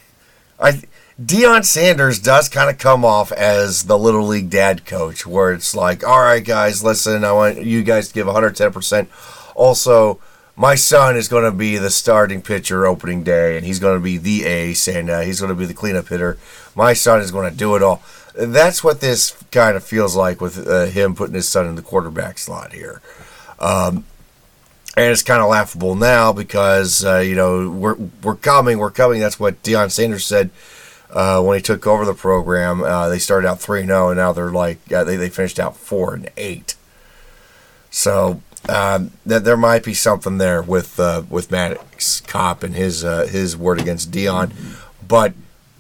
I 0.61 0.83
Deion 1.21 1.67
Sanders 1.67 2.19
does 2.19 2.49
kind 2.49 2.71
of 2.71 2.79
come 2.79 3.05
off 3.05 3.31
as 3.31 3.83
the 3.83 3.99
little 3.99 4.27
league 4.27 4.49
dad 4.49 4.87
coach, 4.87 5.27
where 5.27 5.53
it's 5.53 5.75
like, 5.75 6.03
all 6.03 6.21
right, 6.21 6.43
guys, 6.43 6.83
listen, 6.83 7.25
I 7.25 7.33
want 7.33 7.63
you 7.63 7.83
guys 7.83 8.09
to 8.09 8.15
give 8.15 8.27
110 8.27 8.73
percent. 8.73 9.11
Also, 9.55 10.19
my 10.61 10.75
son 10.75 11.17
is 11.17 11.27
going 11.27 11.45
to 11.45 11.57
be 11.57 11.79
the 11.79 11.89
starting 11.89 12.43
pitcher 12.43 12.87
opening 12.87 13.25
day, 13.25 13.57
and 13.57 13.65
he's 13.65 13.79
going 13.79 13.97
to 13.97 14.05
be 14.05 14.19
the 14.19 14.45
ace, 14.45 14.87
and 14.87 15.09
uh, 15.09 15.21
he's 15.21 15.41
going 15.41 15.49
to 15.49 15.55
be 15.55 15.65
the 15.65 15.73
cleanup 15.73 16.09
hitter. 16.09 16.37
My 16.75 16.93
son 16.93 17.23
is 17.23 17.31
going 17.31 17.51
to 17.51 17.57
do 17.57 17.77
it 17.77 17.83
all. 17.83 18.03
That's 18.35 18.85
what 18.85 19.01
this 19.01 19.43
kind 19.51 19.75
of 19.75 19.83
feels 19.83 20.15
like 20.15 20.43
with 20.43 20.69
uh, 20.69 20.85
him 20.85 21.15
putting 21.15 21.35
his 21.35 21.49
son 21.49 21.67
in 21.67 21.77
the 21.77 21.83
quarterback 21.83 22.37
slot 22.37 22.75
here. 22.75 23.01
Um, 23.59 24.05
and 24.99 25.11
it's 25.11 25.23
kind 25.23 25.41
of 25.41 25.49
laughable 25.49 25.95
now 25.95 26.31
because 26.35 27.07
uh, 27.07 27.21
you 27.21 27.37
know 27.37 27.71
we're 27.71 27.97
we're 28.23 28.37
coming, 28.37 28.77
we're 28.77 28.91
coming. 28.91 29.19
That's 29.19 29.41
what 29.41 29.63
Deion 29.63 29.91
Sanders 29.91 30.27
said 30.27 30.51
uh, 31.09 31.43
when 31.43 31.57
he 31.57 31.63
took 31.63 31.87
over 31.87 32.05
the 32.05 32.13
program. 32.13 32.83
Uh, 32.83 33.09
they 33.09 33.19
started 33.19 33.49
out 33.49 33.61
3 33.61 33.87
0, 33.87 34.11
and 34.11 34.19
now 34.19 34.35
they're 34.35 34.51
like 34.51 34.85
they 34.85 35.17
they 35.17 35.31
finished 35.31 35.59
out 35.59 35.75
four 35.75 36.13
and 36.13 36.31
eight. 36.37 36.75
So 37.91 38.43
um, 38.69 39.13
that 39.27 39.45
there 39.45 39.57
might 39.57 39.85
be 39.85 39.95
something 39.95 40.39
there 40.39 40.63
with 40.63 40.99
uh, 41.01 41.23
with 41.29 41.51
Maddox 41.51 42.21
Kopp 42.21 42.63
and 42.63 42.75
his 42.75 43.05
uh, 43.05 43.27
his 43.27 43.57
word 43.57 43.81
against 43.81 44.11
Deion, 44.11 44.53
but. 45.07 45.35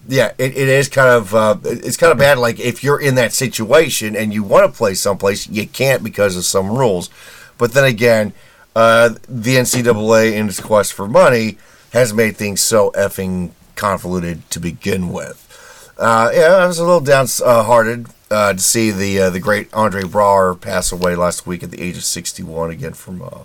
Yeah, 0.08 0.32
it, 0.38 0.56
it 0.56 0.68
is 0.68 0.88
kind 0.88 1.08
of 1.08 1.34
uh, 1.36 1.58
it's 1.62 1.96
kind 1.96 2.10
of 2.10 2.18
bad. 2.18 2.36
Like 2.38 2.58
if 2.58 2.82
you're 2.82 3.00
in 3.00 3.14
that 3.14 3.32
situation 3.32 4.16
and 4.16 4.34
you 4.34 4.42
want 4.42 4.68
to 4.68 4.76
play 4.76 4.94
someplace, 4.94 5.48
you 5.48 5.68
can't 5.68 6.02
because 6.02 6.36
of 6.36 6.44
some 6.44 6.68
rules. 6.68 7.10
But 7.58 7.74
then 7.74 7.84
again, 7.84 8.32
uh, 8.74 9.10
the 9.28 9.56
NCAA, 9.56 10.32
in 10.32 10.48
its 10.48 10.58
quest 10.58 10.94
for 10.94 11.06
money, 11.06 11.58
has 11.92 12.12
made 12.12 12.36
things 12.36 12.60
so 12.60 12.90
effing 12.92 13.50
convoluted 13.76 14.48
to 14.50 14.60
begin 14.60 15.10
with. 15.12 15.46
Uh, 15.98 16.30
yeah, 16.32 16.56
I 16.56 16.66
was 16.66 16.78
a 16.78 16.84
little 16.84 17.00
downhearted 17.00 18.08
uh, 18.30 18.52
to 18.52 18.58
see 18.58 18.90
the 18.90 19.20
uh, 19.20 19.30
the 19.30 19.40
great 19.40 19.72
Andre 19.74 20.02
Braugher 20.02 20.58
pass 20.60 20.92
away 20.92 21.16
last 21.16 21.46
week 21.46 21.62
at 21.62 21.70
the 21.70 21.80
age 21.80 21.96
of 21.96 22.04
61 22.04 22.70
again 22.70 22.92
from 22.92 23.22
uh, 23.22 23.44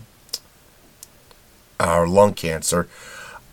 our 1.80 2.08
lung 2.08 2.34
cancer. 2.34 2.88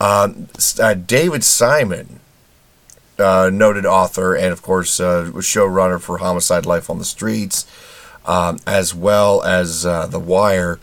Um, 0.00 0.48
uh, 0.80 0.94
David 0.94 1.44
Simon, 1.44 2.20
uh, 3.18 3.50
noted 3.52 3.86
author 3.86 4.34
and 4.34 4.52
of 4.52 4.62
course 4.62 4.98
was 4.98 5.44
showrunner 5.44 6.00
for 6.00 6.18
Homicide: 6.18 6.66
Life 6.66 6.90
on 6.90 6.98
the 6.98 7.04
Streets, 7.04 7.66
um, 8.26 8.58
as 8.66 8.94
well 8.94 9.42
as 9.42 9.82
The 9.82 10.22
Wire 10.24 10.80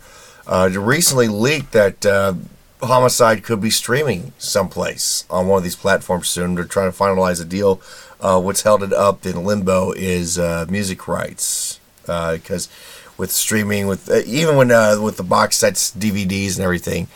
uh, 0.50 0.70
recently 0.74 1.28
leaked 1.28 1.74
that 1.74 2.06
uh, 2.06 2.34
Homicide 2.82 3.44
could 3.44 3.62
be 3.62 3.70
streaming 3.70 4.34
someplace 4.40 5.26
on 5.30 5.48
one 5.48 5.58
of 5.58 5.64
these 5.64 5.76
platforms 5.76 6.28
soon. 6.28 6.56
They're 6.56 6.64
trying 6.64 6.92
to 6.92 6.98
finalize 6.98 7.40
a 7.40 7.46
deal. 7.46 7.82
Uh, 8.22 8.40
what's 8.40 8.64
held 8.64 8.84
it 8.84 8.92
up 8.92 9.26
in 9.26 9.44
limbo 9.44 9.92
is 9.94 10.38
uh, 10.38 10.66
music 10.70 11.08
rights, 11.08 11.80
because 12.02 12.68
uh, 12.68 13.14
with 13.18 13.32
streaming, 13.32 13.88
with 13.88 14.10
uh, 14.10 14.22
even 14.26 14.56
when 14.56 14.70
with 15.02 15.18
the 15.18 15.24
box 15.24 15.58
sets, 15.58 15.92
DVDs, 15.92 16.56
and 16.56 16.64
everything, 16.64 17.08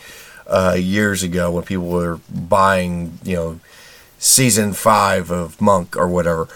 years 0.76 1.22
ago 1.22 1.50
when 1.50 1.64
people 1.64 1.88
were 1.88 2.20
buying, 2.32 3.18
you 3.22 3.36
know, 3.36 3.60
season 4.18 4.72
five 4.72 5.30
of 5.30 5.60
Monk 5.60 5.96
or 5.96 6.08
whatever, 6.08 6.48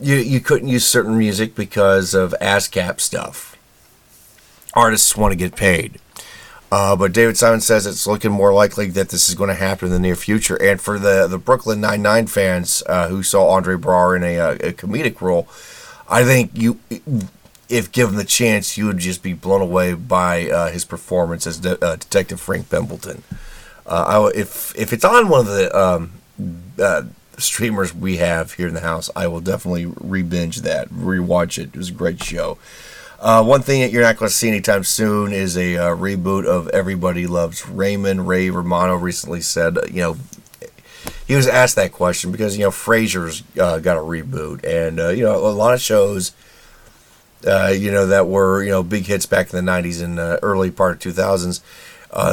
you 0.00 0.16
you 0.16 0.40
couldn't 0.40 0.68
use 0.68 0.84
certain 0.84 1.16
music 1.16 1.54
because 1.54 2.14
of 2.14 2.34
ASCAP 2.40 3.00
stuff 3.00 3.48
artists 4.74 5.16
want 5.16 5.32
to 5.32 5.36
get 5.36 5.56
paid. 5.56 5.98
Uh, 6.70 6.94
but 6.96 7.12
David 7.12 7.36
Simon 7.36 7.60
says 7.60 7.86
it's 7.86 8.06
looking 8.06 8.30
more 8.30 8.52
likely 8.52 8.88
that 8.88 9.08
this 9.08 9.28
is 9.28 9.34
going 9.34 9.48
to 9.48 9.54
happen 9.54 9.86
in 9.86 9.92
the 9.92 9.98
near 9.98 10.16
future. 10.16 10.60
And 10.62 10.80
for 10.80 10.98
the, 10.98 11.26
the 11.26 11.38
Brooklyn 11.38 11.80
Nine 11.80 12.02
Nine 12.02 12.26
fans 12.26 12.82
uh, 12.86 13.08
who 13.08 13.22
saw 13.22 13.50
Andre 13.50 13.76
Braugher 13.76 14.16
in 14.16 14.22
a, 14.22 14.38
uh, 14.38 14.52
a, 14.54 14.72
comedic 14.72 15.20
role, 15.20 15.48
I 16.08 16.24
think 16.24 16.50
you, 16.54 16.78
if 17.70 17.90
given 17.90 18.16
the 18.16 18.24
chance, 18.24 18.76
you 18.76 18.86
would 18.86 18.98
just 18.98 19.22
be 19.22 19.32
blown 19.32 19.62
away 19.62 19.94
by 19.94 20.50
uh, 20.50 20.70
his 20.70 20.84
performance 20.84 21.46
as 21.46 21.58
De- 21.58 21.82
uh, 21.82 21.96
Detective 21.96 22.40
Frank 22.40 22.68
Pembleton. 22.68 23.22
Uh, 23.86 24.28
I, 24.30 24.38
if 24.38 24.76
if 24.76 24.92
it's 24.92 25.04
on 25.04 25.30
one 25.30 25.40
of 25.40 25.46
the 25.46 25.74
um, 25.74 26.12
streamers 27.38 27.94
we 27.94 28.18
have 28.18 28.52
here 28.52 28.68
in 28.68 28.74
the 28.74 28.80
house, 28.80 29.08
I 29.16 29.26
will 29.26 29.40
definitely 29.40 29.86
re-binge 29.86 30.58
that, 30.58 30.90
rewatch 30.90 31.58
it. 31.58 31.70
It 31.72 31.76
was 31.76 31.88
a 31.88 31.92
great 31.92 32.22
show. 32.22 32.58
Uh, 33.20 33.42
one 33.42 33.62
thing 33.62 33.80
that 33.80 33.90
you're 33.90 34.02
not 34.02 34.16
going 34.16 34.28
to 34.28 34.34
see 34.34 34.46
anytime 34.46 34.84
soon 34.84 35.32
is 35.32 35.56
a 35.56 35.76
uh, 35.76 35.96
reboot 35.96 36.46
of 36.46 36.68
Everybody 36.68 37.26
Loves 37.26 37.68
Raymond. 37.68 38.28
Ray 38.28 38.48
Romano 38.48 38.94
recently 38.94 39.40
said, 39.40 39.76
uh, 39.76 39.82
you 39.88 40.00
know, 40.00 40.16
he 41.26 41.34
was 41.34 41.48
asked 41.48 41.74
that 41.76 41.90
question 41.90 42.30
because 42.30 42.56
you 42.56 42.62
know 42.64 42.70
Frasier's 42.70 43.42
uh, 43.58 43.80
got 43.80 43.96
a 43.96 44.00
reboot, 44.00 44.64
and 44.64 45.00
uh, 45.00 45.08
you 45.08 45.24
know 45.24 45.34
a 45.36 45.50
lot 45.50 45.74
of 45.74 45.80
shows, 45.80 46.30
uh, 47.44 47.74
you 47.76 47.90
know 47.90 48.06
that 48.06 48.28
were 48.28 48.62
you 48.62 48.70
know 48.70 48.84
big 48.84 49.06
hits 49.06 49.26
back 49.26 49.52
in 49.52 49.64
the 49.64 49.70
'90s 49.70 50.00
and 50.02 50.18
early 50.42 50.70
part 50.70 51.04
of 51.04 51.14
2000s, 51.14 51.60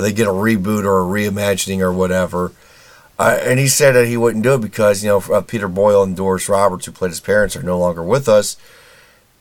they 0.02 0.14
get 0.14 0.28
a 0.28 0.32
reboot 0.32 0.86
or 0.86 1.02
a 1.02 1.04
reimagining 1.04 1.80
or 1.80 1.92
whatever. 1.92 2.52
and 3.18 3.60
he 3.60 3.68
said 3.68 3.94
that 3.94 4.08
he 4.08 4.18
wouldn't 4.18 4.44
do 4.44 4.54
it 4.54 4.62
because 4.62 5.04
you 5.04 5.10
know 5.10 5.42
Peter 5.42 5.68
Boyle 5.68 6.04
and 6.04 6.16
Doris 6.16 6.48
Roberts, 6.48 6.86
who 6.86 6.92
played 6.92 7.10
his 7.10 7.20
parents, 7.20 7.56
are 7.56 7.64
no 7.64 7.80
longer 7.80 8.04
with 8.04 8.30
us 8.30 8.56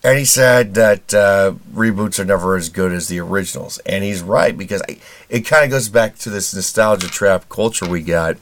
and 0.04 0.18
he 0.18 0.26
said 0.26 0.74
that 0.74 1.14
uh, 1.14 1.54
reboots 1.72 2.18
are 2.18 2.26
never 2.26 2.56
as 2.56 2.68
good 2.68 2.92
as 2.92 3.08
the 3.08 3.18
originals. 3.20 3.78
And 3.86 4.04
he's 4.04 4.20
right 4.20 4.56
because 4.56 4.82
I, 4.86 4.98
it 5.30 5.40
kind 5.40 5.64
of 5.64 5.70
goes 5.70 5.88
back 5.88 6.18
to 6.18 6.30
this 6.30 6.54
nostalgia 6.54 7.08
trap 7.08 7.48
culture 7.48 7.88
we 7.88 8.02
got 8.02 8.36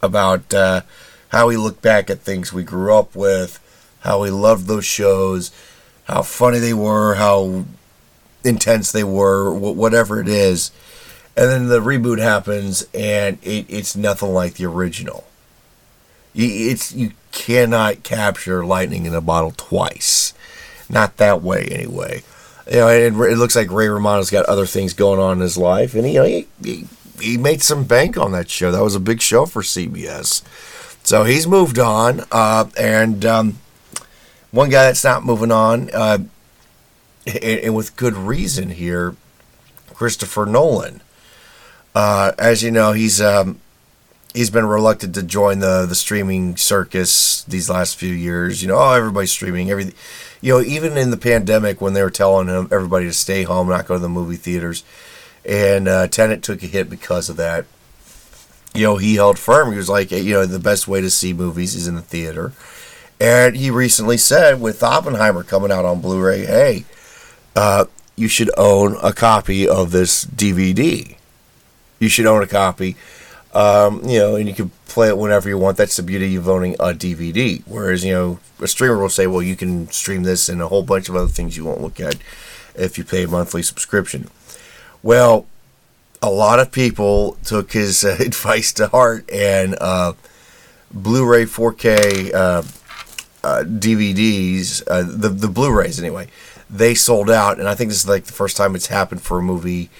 about 0.00 0.54
uh, 0.54 0.82
how 1.30 1.48
we 1.48 1.56
look 1.56 1.82
back 1.82 2.08
at 2.08 2.20
things 2.20 2.52
we 2.52 2.62
grew 2.62 2.94
up 2.94 3.16
with, 3.16 3.58
how 4.02 4.22
we 4.22 4.30
loved 4.30 4.68
those 4.68 4.84
shows, 4.84 5.50
how 6.04 6.22
funny 6.22 6.60
they 6.60 6.74
were, 6.74 7.16
how 7.16 7.64
intense 8.44 8.92
they 8.92 9.04
were, 9.04 9.52
whatever 9.52 10.20
it 10.20 10.28
is. 10.28 10.70
And 11.36 11.50
then 11.50 11.66
the 11.66 11.80
reboot 11.80 12.20
happens 12.20 12.86
and 12.94 13.38
it, 13.42 13.66
it's 13.68 13.96
nothing 13.96 14.32
like 14.32 14.54
the 14.54 14.66
original. 14.66 15.24
It's 16.32 16.92
you 16.92 17.10
cannot 17.32 18.04
capture 18.04 18.64
lightning 18.64 19.06
in 19.06 19.14
a 19.14 19.20
bottle 19.20 19.52
twice 19.56 20.32
not 20.88 21.16
that 21.18 21.42
way, 21.42 21.66
anyway. 21.70 22.22
You 22.70 22.76
know, 22.76 22.88
it, 22.88 23.12
it 23.12 23.36
looks 23.36 23.56
like 23.56 23.70
Ray 23.70 23.88
Romano's 23.88 24.30
got 24.30 24.46
other 24.46 24.66
things 24.66 24.94
going 24.94 25.20
on 25.20 25.38
in 25.38 25.40
his 25.40 25.58
life, 25.58 25.94
and 25.94 26.06
you 26.06 26.14
know, 26.14 26.24
he, 26.24 26.46
he 26.62 26.86
he 27.20 27.36
made 27.36 27.62
some 27.62 27.84
bank 27.84 28.16
on 28.16 28.32
that 28.32 28.50
show. 28.50 28.70
That 28.70 28.82
was 28.82 28.94
a 28.94 29.00
big 29.00 29.20
show 29.20 29.46
for 29.46 29.62
CBS. 29.62 30.42
So 31.04 31.24
he's 31.24 31.46
moved 31.46 31.78
on, 31.78 32.22
uh, 32.32 32.66
and 32.78 33.24
um, 33.26 33.58
one 34.50 34.70
guy 34.70 34.84
that's 34.84 35.04
not 35.04 35.24
moving 35.24 35.52
on, 35.52 35.90
uh, 35.92 36.18
and, 37.26 37.44
and, 37.44 37.74
with 37.74 37.96
good 37.96 38.14
reason 38.14 38.70
here, 38.70 39.14
Christopher 39.92 40.46
Nolan. 40.46 41.02
Uh, 41.94 42.32
as 42.38 42.62
you 42.62 42.70
know, 42.70 42.92
he's 42.92 43.20
um, 43.20 43.60
he's 44.32 44.50
been 44.50 44.66
reluctant 44.66 45.14
to 45.14 45.22
join 45.22 45.58
the 45.58 45.84
the 45.86 45.94
streaming 45.94 46.56
circus 46.56 47.42
these 47.44 47.68
last 47.68 47.96
few 47.96 48.12
years. 48.12 48.62
You 48.62 48.68
know, 48.68 48.78
oh, 48.78 48.92
everybody's 48.92 49.30
streaming. 49.30 49.70
Everything 49.70 49.94
you 50.44 50.52
know, 50.52 50.60
even 50.60 50.98
in 50.98 51.10
the 51.10 51.16
pandemic 51.16 51.80
when 51.80 51.94
they 51.94 52.02
were 52.02 52.10
telling 52.10 52.48
him 52.48 52.68
everybody 52.70 53.06
to 53.06 53.14
stay 53.14 53.44
home, 53.44 53.66
not 53.66 53.86
go 53.86 53.94
to 53.94 53.98
the 53.98 54.10
movie 54.10 54.36
theaters, 54.36 54.84
and 55.42 55.88
uh, 55.88 56.06
Tenet 56.06 56.42
took 56.42 56.62
a 56.62 56.66
hit 56.66 56.90
because 56.90 57.30
of 57.30 57.36
that. 57.38 57.64
you 58.74 58.82
know, 58.82 58.98
he 58.98 59.14
held 59.14 59.38
firm. 59.38 59.70
He 59.70 59.78
was 59.78 59.88
like, 59.88 60.10
you 60.10 60.34
know, 60.34 60.44
the 60.44 60.58
best 60.58 60.86
way 60.86 61.00
to 61.00 61.08
see 61.08 61.32
movies 61.32 61.74
is 61.74 61.88
in 61.88 61.94
the 61.94 62.02
theater. 62.02 62.52
And 63.18 63.56
he 63.56 63.70
recently 63.70 64.18
said, 64.18 64.60
with 64.60 64.82
Oppenheimer 64.82 65.44
coming 65.44 65.72
out 65.72 65.86
on 65.86 66.02
Blu 66.02 66.20
ray, 66.20 66.44
hey, 66.44 66.84
uh, 67.56 67.86
you 68.14 68.28
should 68.28 68.50
own 68.58 68.98
a 69.02 69.14
copy 69.14 69.66
of 69.66 69.92
this 69.92 70.26
DVD. 70.26 71.16
You 71.98 72.10
should 72.10 72.26
own 72.26 72.42
a 72.42 72.46
copy, 72.46 72.96
um, 73.54 74.06
you 74.08 74.18
know, 74.18 74.36
and 74.36 74.48
you 74.48 74.54
can 74.54 74.70
play 74.86 75.08
it 75.08 75.16
whenever 75.16 75.48
you 75.48 75.56
want. 75.56 75.76
That's 75.76 75.96
the 75.96 76.02
beauty 76.02 76.34
of 76.36 76.48
owning 76.48 76.74
a 76.74 76.92
DVD. 76.92 77.62
Whereas, 77.66 78.04
you 78.04 78.12
know, 78.12 78.38
a 78.60 78.66
streamer 78.66 78.98
will 78.98 79.08
say, 79.08 79.26
well, 79.26 79.42
you 79.42 79.56
can 79.56 79.90
stream 79.90 80.24
this 80.24 80.48
and 80.48 80.60
a 80.60 80.68
whole 80.68 80.82
bunch 80.82 81.08
of 81.08 81.16
other 81.16 81.28
things 81.28 81.56
you 81.56 81.64
won't 81.64 81.80
look 81.80 82.00
at 82.00 82.16
if 82.74 82.98
you 82.98 83.04
pay 83.04 83.24
a 83.24 83.28
monthly 83.28 83.62
subscription. 83.62 84.28
Well, 85.02 85.46
a 86.20 86.30
lot 86.30 86.58
of 86.58 86.72
people 86.72 87.36
took 87.44 87.72
his 87.72 88.04
uh, 88.04 88.16
advice 88.20 88.72
to 88.74 88.88
heart 88.88 89.30
and 89.30 89.76
uh, 89.80 90.14
Blu-ray 90.92 91.44
4K 91.44 92.34
uh, 92.34 92.62
uh 93.42 93.62
DVDs, 93.62 94.82
uh, 94.88 95.02
the 95.02 95.28
the 95.28 95.48
Blu-rays 95.48 95.98
anyway, 96.00 96.28
they 96.70 96.94
sold 96.94 97.30
out, 97.30 97.58
and 97.58 97.68
I 97.68 97.74
think 97.74 97.90
this 97.90 97.98
is 97.98 98.08
like 98.08 98.24
the 98.24 98.32
first 98.32 98.56
time 98.56 98.74
it's 98.74 98.86
happened 98.86 99.20
for 99.20 99.38
a 99.38 99.42
movie 99.42 99.90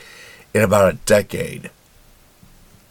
in 0.55 0.63
about 0.63 0.95
a 0.95 0.97
decade. 1.05 1.71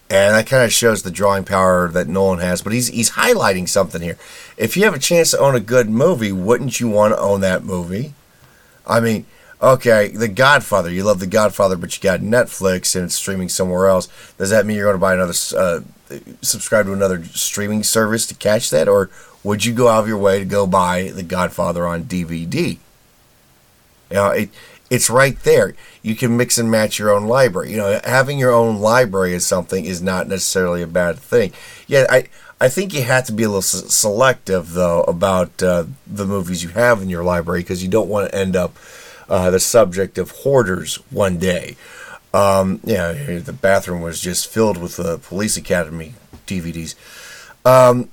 And 0.10 0.36
that 0.36 0.48
kind 0.48 0.63
of 0.63 0.72
shows 0.72 1.01
the 1.01 1.12
drawing 1.12 1.43
power 1.43 1.88
that 1.88 2.07
Nolan 2.07 2.39
has. 2.39 2.62
But 2.62 2.74
he's 2.74 2.88
he's 2.88 3.12
highlighting 3.12 3.67
something 3.67 4.01
here. 4.01 4.17
If 4.57 4.77
you 4.77 4.83
have 4.83 4.93
a 4.93 5.00
chance 5.00 5.31
to 5.31 5.39
own 5.39 5.55
a 5.55 5.60
good 5.60 5.89
movie, 5.89 6.31
wouldn't 6.31 6.79
you 6.79 6.88
want 6.88 7.13
to 7.13 7.19
own 7.19 7.41
that 7.41 7.63
movie? 7.63 8.13
I 8.86 9.00
mean, 9.00 9.25
okay, 9.62 10.10
The 10.10 10.27
Godfather. 10.27 10.91
You 10.91 11.03
love 11.03 11.19
The 11.19 11.27
Godfather, 11.27 11.77
but 11.77 11.95
you 11.95 12.03
got 12.03 12.19
Netflix 12.19 12.95
and 12.95 13.05
it's 13.05 13.15
streaming 13.15 13.50
somewhere 13.50 13.88
else. 13.88 14.07
Does 14.38 14.50
that 14.50 14.65
mean 14.65 14.77
you're 14.77 14.86
going 14.86 14.95
to 14.95 15.00
buy 15.00 15.13
another, 15.13 15.33
uh, 15.57 15.81
subscribe 16.41 16.86
to 16.86 16.93
another 16.93 17.24
streaming 17.24 17.83
service 17.83 18.27
to 18.27 18.36
catch 18.36 18.69
that, 18.69 18.88
or 18.88 19.10
would 19.43 19.65
you 19.65 19.74
go 19.74 19.88
out 19.88 20.03
of 20.03 20.07
your 20.07 20.17
way 20.17 20.39
to 20.39 20.45
go 20.45 20.67
buy 20.67 21.10
The 21.10 21.24
Godfather 21.24 21.88
on 21.88 22.03
DVD? 22.03 22.77
You 24.10 24.15
know, 24.15 24.29
it, 24.29 24.50
it's 24.93 25.09
right 25.09 25.39
there. 25.39 25.73
You 26.03 26.15
can 26.15 26.38
mix 26.38 26.59
and 26.59 26.69
match 26.69 27.00
your 27.00 27.09
own 27.09 27.25
library. 27.25 27.71
You 27.71 27.77
know, 27.77 28.00
having 28.03 28.38
your 28.38 28.51
own 28.51 28.77
library 28.79 29.33
is 29.33 29.43
something 29.43 29.85
is 29.85 30.03
not 30.03 30.27
necessarily 30.27 30.83
a 30.83 30.88
bad 30.88 31.17
thing. 31.17 31.51
Yeah, 31.88 32.05
I 32.12 32.27
I 32.62 32.69
think 32.69 32.93
you 32.93 33.01
have 33.01 33.25
to 33.25 33.33
be 33.33 33.41
a 33.41 33.47
little 33.47 33.63
selective 33.63 34.73
though 34.73 35.01
about 35.01 35.63
uh, 35.63 35.85
the 36.05 36.27
movies 36.27 36.62
you 36.62 36.69
have 36.69 37.01
in 37.01 37.09
your 37.09 37.23
library 37.23 37.62
because 37.62 37.81
you 37.81 37.89
don't 37.89 38.07
want 38.07 38.29
to 38.29 38.38
end 38.38 38.55
up 38.55 38.77
uh, 39.27 39.50
the 39.50 39.59
subject 39.59 40.19
of 40.19 40.29
hoarders 40.29 40.97
one 41.09 41.39
day. 41.39 41.75
Um, 42.31 42.79
yeah, 42.83 43.13
the 43.39 43.53
bathroom 43.53 44.01
was 44.01 44.21
just 44.21 44.47
filled 44.47 44.77
with 44.77 44.97
the 44.97 45.17
Police 45.17 45.57
Academy 45.57 46.13
DVDs. 46.45 46.93
Um, 47.65 48.09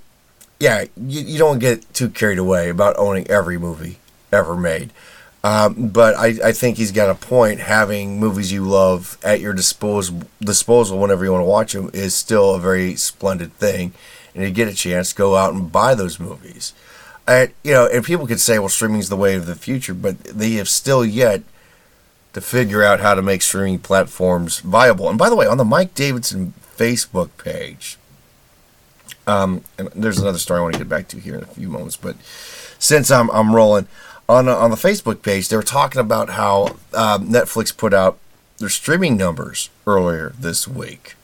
yeah, 0.59 0.85
you, 0.97 1.21
you 1.21 1.39
don't 1.39 1.59
get 1.59 1.93
too 1.93 2.09
carried 2.09 2.39
away 2.39 2.71
about 2.71 2.97
owning 2.99 3.27
every 3.29 3.59
movie 3.59 3.99
ever 4.33 4.57
made. 4.57 4.93
Um, 5.43 5.89
but 5.89 6.17
I, 6.17 6.49
I 6.49 6.53
think 6.53 6.77
he's 6.77 6.93
got 6.93 7.09
a 7.09 7.15
point. 7.15 7.61
Having 7.61 8.21
movies 8.21 8.53
you 8.53 8.65
love 8.65 9.17
at 9.25 9.41
your 9.41 9.55
disposal, 9.55 10.23
disposal 10.41 10.99
whenever 10.99 11.25
you 11.25 11.33
want 11.33 11.43
to 11.43 11.49
watch 11.49 11.73
them 11.73 11.91
is 11.95 12.15
still 12.15 12.55
a 12.55 12.61
very 12.61 12.95
splendid 12.97 13.55
thing. 13.55 13.93
And 14.35 14.45
you 14.45 14.51
get 14.51 14.69
a 14.69 14.75
chance, 14.75 15.11
to 15.11 15.17
go 15.17 15.37
out 15.37 15.55
and 15.55 15.73
buy 15.73 15.95
those 15.95 16.21
movies. 16.21 16.73
And, 17.27 17.53
you 17.65 17.73
know, 17.73 17.87
and 17.87 18.05
people 18.05 18.27
could 18.27 18.41
say, 18.41 18.59
well, 18.59 18.69
streaming 18.69 19.01
is 19.01 19.09
the 19.09 19.17
way 19.17 19.35
of 19.35 19.47
the 19.47 19.55
future, 19.55 19.95
but 19.95 20.23
they 20.25 20.53
have 20.53 20.69
still 20.69 21.05
yet 21.05 21.43
to 22.33 22.41
figure 22.41 22.83
out 22.83 23.01
how 23.01 23.15
to 23.15 23.23
make 23.23 23.43
streaming 23.43 23.79
platforms 23.79 24.61
viable. 24.61 25.09
And 25.09 25.19
by 25.19 25.29
the 25.29 25.37
way, 25.37 25.47
on 25.47 25.59
the 25.59 25.65
Mike 25.65 25.95
Davidson 25.95 26.55
Facebook 26.77 27.31
page, 27.39 27.99
um, 29.27 29.63
and 29.79 29.89
there's 29.95 30.19
another 30.19 30.39
story 30.39 30.61
I 30.61 30.63
want 30.63 30.75
to 30.75 30.79
get 30.79 30.89
back 30.89 31.09
to 31.09 31.19
here 31.19 31.35
in 31.35 31.43
a 31.43 31.47
few 31.47 31.69
moments, 31.69 31.97
but 31.97 32.17
since 32.79 33.11
I'm, 33.11 33.31
I'm 33.31 33.55
rolling, 33.55 33.87
on, 34.31 34.49
on 34.49 34.71
the 34.71 34.77
Facebook 34.77 35.23
page, 35.23 35.49
they 35.49 35.57
were 35.57 35.63
talking 35.63 36.01
about 36.01 36.31
how 36.31 36.77
um, 36.95 37.29
Netflix 37.29 37.77
put 37.77 37.93
out 37.93 38.19
their 38.59 38.69
streaming 38.69 39.17
numbers 39.17 39.71
earlier 39.87 40.33
this 40.39 40.69
week 40.69 41.17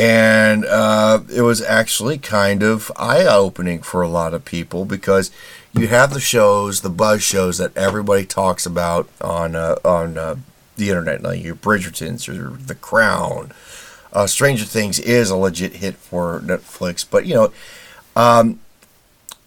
and 0.00 0.64
uh, 0.64 1.20
it 1.30 1.42
was 1.42 1.60
actually 1.60 2.16
kind 2.16 2.62
of 2.62 2.90
eye-opening 2.96 3.82
for 3.82 4.00
a 4.00 4.08
lot 4.08 4.32
of 4.32 4.46
people 4.46 4.86
because 4.86 5.30
you 5.74 5.88
have 5.88 6.14
the 6.14 6.20
shows, 6.20 6.80
the 6.80 6.88
buzz 6.88 7.22
shows 7.22 7.58
that 7.58 7.76
everybody 7.76 8.24
talks 8.24 8.64
about 8.64 9.10
on 9.20 9.54
uh, 9.54 9.76
on 9.84 10.16
uh, 10.16 10.36
the 10.76 10.88
internet, 10.88 11.22
like 11.22 11.44
your 11.44 11.54
Bridgertons 11.54 12.28
or 12.30 12.56
The 12.56 12.74
Crown. 12.74 13.52
Uh, 14.10 14.26
Stranger 14.26 14.64
Things 14.64 14.98
is 14.98 15.28
a 15.28 15.36
legit 15.36 15.74
hit 15.74 15.96
for 15.96 16.40
Netflix, 16.40 17.04
but 17.08 17.26
you 17.26 17.34
know, 17.34 17.52
um, 18.16 18.58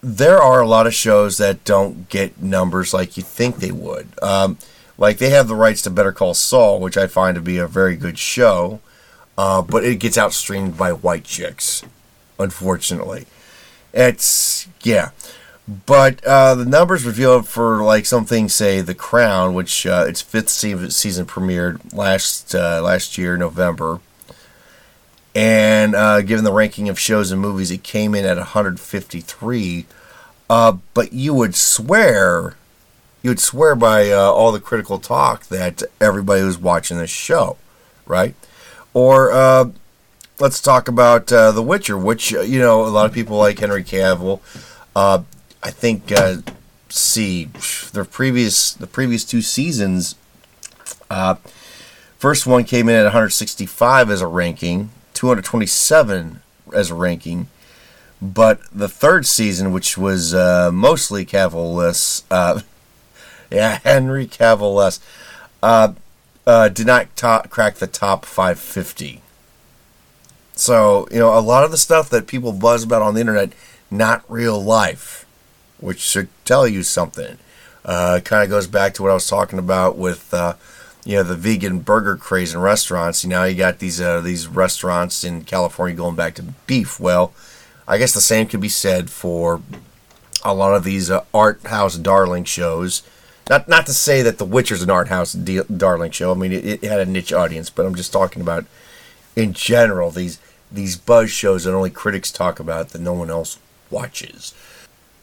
there 0.03 0.41
are 0.41 0.61
a 0.61 0.67
lot 0.67 0.85
of 0.85 0.93
shows 0.93 1.37
that 1.37 1.63
don't 1.63 2.09
get 2.09 2.41
numbers 2.41 2.93
like 2.93 3.17
you 3.17 3.23
think 3.23 3.57
they 3.57 3.71
would. 3.71 4.09
Um, 4.21 4.57
like 4.97 5.17
they 5.17 5.31
have 5.31 5.47
the 5.47 5.55
rights 5.55 5.81
to 5.83 5.89
Better 5.89 6.11
Call 6.11 6.33
Saul, 6.33 6.79
which 6.79 6.97
I 6.97 7.07
find 7.07 7.35
to 7.35 7.41
be 7.41 7.57
a 7.57 7.67
very 7.67 7.95
good 7.95 8.19
show 8.19 8.79
uh, 9.37 9.61
but 9.61 9.83
it 9.83 9.99
gets 9.99 10.17
outstreamed 10.17 10.77
by 10.77 10.91
white 10.91 11.23
chicks, 11.23 11.83
unfortunately. 12.39 13.25
It's 13.93 14.67
yeah, 14.81 15.09
but 15.85 16.23
uh, 16.25 16.55
the 16.55 16.65
numbers 16.65 17.05
revealed 17.05 17.47
for 17.47 17.83
like 17.83 18.05
something 18.05 18.49
say 18.49 18.81
The 18.81 18.95
Crown, 18.95 19.53
which 19.53 19.85
uh, 19.85 20.05
its 20.07 20.21
fifth 20.21 20.49
season 20.49 21.25
premiered 21.25 21.93
last 21.93 22.53
uh, 22.53 22.81
last 22.81 23.17
year 23.17 23.37
November, 23.37 23.99
and 25.35 25.95
uh, 25.95 26.21
given 26.21 26.43
the 26.43 26.53
ranking 26.53 26.89
of 26.89 26.99
shows 26.99 27.31
and 27.31 27.41
movies, 27.41 27.71
it 27.71 27.83
came 27.83 28.13
in 28.13 28.25
at 28.25 28.37
153. 28.37 29.85
Uh, 30.49 30.77
but 30.93 31.13
you 31.13 31.33
would 31.33 31.55
swear, 31.55 32.55
you 33.23 33.31
would 33.31 33.39
swear 33.39 33.75
by 33.75 34.11
uh, 34.11 34.17
all 34.17 34.51
the 34.51 34.59
critical 34.59 34.99
talk 34.99 35.47
that 35.47 35.81
everybody 35.99 36.43
was 36.43 36.57
watching 36.57 36.97
this 36.97 37.09
show, 37.09 37.57
right? 38.05 38.35
Or 38.93 39.31
uh, 39.31 39.71
let's 40.39 40.61
talk 40.61 40.87
about 40.87 41.31
uh, 41.31 41.51
The 41.51 41.63
Witcher, 41.63 41.97
which 41.97 42.33
uh, 42.33 42.41
you 42.41 42.59
know 42.59 42.85
a 42.85 42.89
lot 42.89 43.07
of 43.07 43.13
people 43.13 43.37
like 43.37 43.57
Henry 43.57 43.83
Cavill. 43.83 44.39
I 44.95 45.69
think 45.71 46.11
see 46.89 47.45
the 47.93 48.05
previous 48.05 48.73
the 48.73 48.85
previous 48.85 49.23
two 49.23 49.41
seasons. 49.41 50.15
First 52.19 52.45
one 52.45 52.63
came 52.63 52.87
in 52.87 52.95
at 52.95 53.03
165 53.03 54.09
as 54.09 54.21
a 54.21 54.27
ranking, 54.27 54.91
227 55.23 56.41
as 56.73 56.91
a 56.91 56.93
ranking, 56.93 57.47
but 58.21 58.59
the 58.73 58.89
third 58.89 59.25
season, 59.25 59.71
which 59.71 59.97
was 59.97 60.33
uh, 60.33 60.69
mostly 60.69 61.25
Cavill-less, 61.25 62.25
uh, 62.29 62.59
yeah, 63.49 63.79
Henry 63.85 64.27
Cavill-less, 64.27 64.99
uh, 65.61 65.93
uh, 66.45 66.67
did 66.67 66.87
not 66.87 67.15
top, 67.15 67.49
crack 67.49 67.75
the 67.75 67.87
top 67.87 68.25
550. 68.25 69.21
So, 70.55 71.07
you 71.09 71.19
know, 71.19 71.37
a 71.37 71.39
lot 71.39 71.63
of 71.63 71.71
the 71.71 71.77
stuff 71.77 72.09
that 72.09 72.27
people 72.27 72.51
buzz 72.51 72.83
about 72.83 73.01
on 73.01 73.13
the 73.13 73.21
internet, 73.21 73.53
not 73.89 74.25
real 74.27 74.61
life, 74.61 75.25
which 75.79 75.99
should 75.99 76.27
tell 76.43 76.67
you 76.67 76.83
something. 76.83 77.37
Uh, 77.85 78.19
kind 78.25 78.43
of 78.43 78.49
goes 78.49 78.67
back 78.67 78.93
to 78.95 79.03
what 79.03 79.11
I 79.11 79.13
was 79.13 79.27
talking 79.27 79.57
about 79.57 79.97
with, 79.97 80.33
uh, 80.33 80.55
you 81.05 81.17
know, 81.17 81.23
the 81.23 81.35
vegan 81.35 81.79
burger 81.79 82.15
craze 82.15 82.53
in 82.53 82.61
restaurants. 82.61 83.23
You 83.23 83.29
know, 83.29 83.43
you 83.43 83.55
got 83.55 83.79
these 83.79 83.99
uh, 83.99 84.21
these 84.21 84.47
restaurants 84.47 85.23
in 85.23 85.43
California 85.43 85.95
going 85.95 86.15
back 86.15 86.35
to 86.35 86.43
beef. 86.67 86.99
Well, 86.99 87.33
I 87.87 87.97
guess 87.97 88.13
the 88.13 88.21
same 88.21 88.47
could 88.47 88.61
be 88.61 88.69
said 88.69 89.09
for 89.09 89.61
a 90.43 90.53
lot 90.53 90.75
of 90.75 90.83
these 90.83 91.09
uh, 91.09 91.23
art 91.33 91.61
house 91.67 91.97
darling 91.97 92.43
shows 92.43 93.03
not 93.49 93.67
not 93.67 93.85
to 93.87 93.93
say 93.93 94.21
that 94.21 94.37
The 94.37 94.45
Witcher's 94.45 94.81
an 94.81 94.89
art 94.89 95.09
house 95.09 95.33
de- 95.33 95.63
darling 95.63 96.11
show. 96.11 96.31
I 96.31 96.35
mean, 96.35 96.53
it, 96.53 96.65
it, 96.65 96.83
had 96.83 96.99
a 96.99 97.05
niche 97.05 97.33
audience, 97.33 97.69
but 97.69 97.85
I'm 97.85 97.95
just 97.95 98.13
talking 98.13 98.41
about 98.41 98.65
in 99.35 99.53
general 99.53 100.11
these 100.11 100.39
these 100.71 100.95
buzz 100.95 101.29
shows 101.29 101.65
that 101.65 101.73
only 101.73 101.89
critics 101.89 102.31
talk 102.31 102.59
about 102.59 102.89
that 102.89 103.01
no 103.01 103.13
one 103.13 103.29
else 103.29 103.59
watches. 103.89 104.53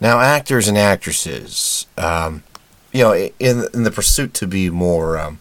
Now, 0.01 0.21
actors 0.21 0.69
and 0.69 0.79
actresses, 0.79 1.87
um, 1.97 2.43
you 2.93 3.03
know, 3.03 3.15
in 3.15 3.65
in 3.73 3.85
the 3.85 3.91
pursuit 3.91 4.35
to 4.35 4.47
be 4.47 4.69
more 4.69 5.19
um, 5.19 5.39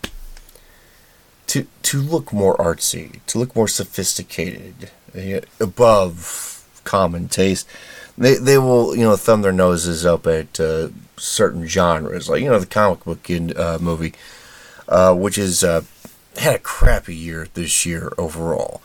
to 1.50 1.68
to 1.84 2.02
look 2.02 2.34
more 2.34 2.58
artsy, 2.58 3.20
to 3.28 3.38
look 3.38 3.56
more 3.56 3.68
sophisticated, 3.68 4.90
uh, 5.16 5.42
above 5.60 6.66
common 6.84 7.28
taste, 7.28 7.68
they 8.18 8.36
they 8.36 8.58
will 8.58 8.96
you 8.96 9.04
know 9.04 9.16
thumb 9.16 9.42
their 9.42 9.52
noses 9.52 10.06
up 10.06 10.26
at. 10.26 10.60
Uh, 10.60 10.90
certain 11.20 11.66
genres, 11.68 12.30
like 12.30 12.42
you 12.42 12.50
know 12.50 12.60
the 12.60 12.66
comic 12.66 13.04
book 13.04 13.30
in, 13.30 13.56
uh, 13.58 13.78
movie, 13.80 14.14
uh, 14.88 15.14
which 15.14 15.38
is 15.38 15.64
uh, 15.64 15.82
had 16.38 16.56
a 16.56 16.60
crappy 16.60 17.16
year 17.16 17.48
this 17.54 17.86
year 17.86 18.12
overall. 18.18 18.82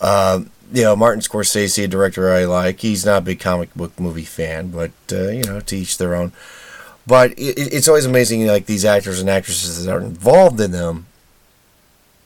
Um, 0.00 0.50
you 0.72 0.82
know, 0.82 0.96
Martin 0.96 1.20
Scorsese, 1.20 1.84
a 1.84 1.88
director 1.88 2.32
I 2.32 2.44
like. 2.44 2.80
He's 2.80 3.04
not 3.04 3.18
a 3.18 3.24
big 3.24 3.40
comic 3.40 3.74
book 3.74 3.98
movie 3.98 4.24
fan, 4.24 4.70
but 4.70 4.92
uh, 5.10 5.28
you 5.28 5.42
know, 5.44 5.60
to 5.60 5.76
each 5.76 5.98
their 5.98 6.14
own. 6.14 6.32
But 7.06 7.32
it, 7.32 7.72
it's 7.72 7.88
always 7.88 8.06
amazing, 8.06 8.46
like 8.46 8.66
these 8.66 8.84
actors 8.84 9.20
and 9.20 9.28
actresses 9.28 9.84
that 9.84 9.92
are 9.92 10.00
involved 10.00 10.60
in 10.60 10.70
them, 10.70 11.06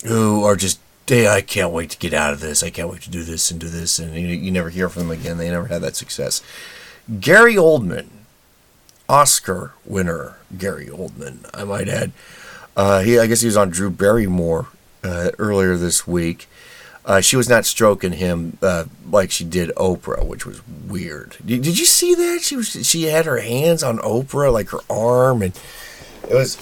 who 0.07 0.45
are 0.45 0.57
just 0.57 0.81
day, 1.07 1.29
I 1.29 1.41
can't 1.41 1.73
wait 1.73 1.91
to 1.91 1.99
get 1.99 2.13
out 2.13 2.33
of 2.33 2.41
this. 2.41 2.63
I 2.63 2.71
can't 2.71 2.91
wait 2.91 3.03
to 3.03 3.11
do 3.11 3.23
this 3.23 3.51
and 3.51 3.61
do 3.61 3.69
this. 3.69 3.99
And 3.99 4.15
you, 4.15 4.27
you 4.27 4.51
never 4.51 4.71
hear 4.71 4.89
from 4.89 5.09
them 5.09 5.19
again. 5.19 5.39
They 5.39 5.51
never 5.51 5.67
had 5.67 5.83
that 5.83 5.97
success. 5.97 6.43
Gary 7.21 7.55
Oldman, 7.55 8.09
Oscar 9.09 9.73
winner 9.85 10.39
Gary 10.59 10.87
Oldman, 10.87 11.49
I 11.55 11.65
might 11.65 11.89
add. 11.89 12.13
Uh, 12.77 13.01
he, 13.01 13.19
I 13.19 13.27
guess 13.27 13.41
he 13.41 13.47
was 13.47 13.57
on 13.57 13.71
Drew 13.71 13.91
Barrymore 13.91 14.67
uh, 15.03 15.31
earlier 15.39 15.77
this 15.77 16.07
week. 16.07 16.49
Uh, 17.05 17.21
she 17.21 17.37
was 17.37 17.49
not 17.49 17.65
stroking 17.65 18.13
him 18.13 18.59
uh, 18.61 18.85
like 19.09 19.31
she 19.31 19.45
did 19.45 19.71
Oprah, 19.77 20.27
which 20.27 20.45
was 20.45 20.61
weird. 20.67 21.37
Did, 21.45 21.63
did 21.63 21.79
you 21.79 21.85
see 21.85 22.17
that? 22.17 22.41
She 22.43 22.57
was 22.57 22.85
she 22.85 23.05
had 23.05 23.27
her 23.27 23.39
hands 23.39 23.85
on 23.85 23.99
Oprah, 23.99 24.53
like 24.53 24.71
her 24.71 24.81
arm, 24.91 25.41
and 25.41 25.57
it 26.29 26.35
was 26.35 26.57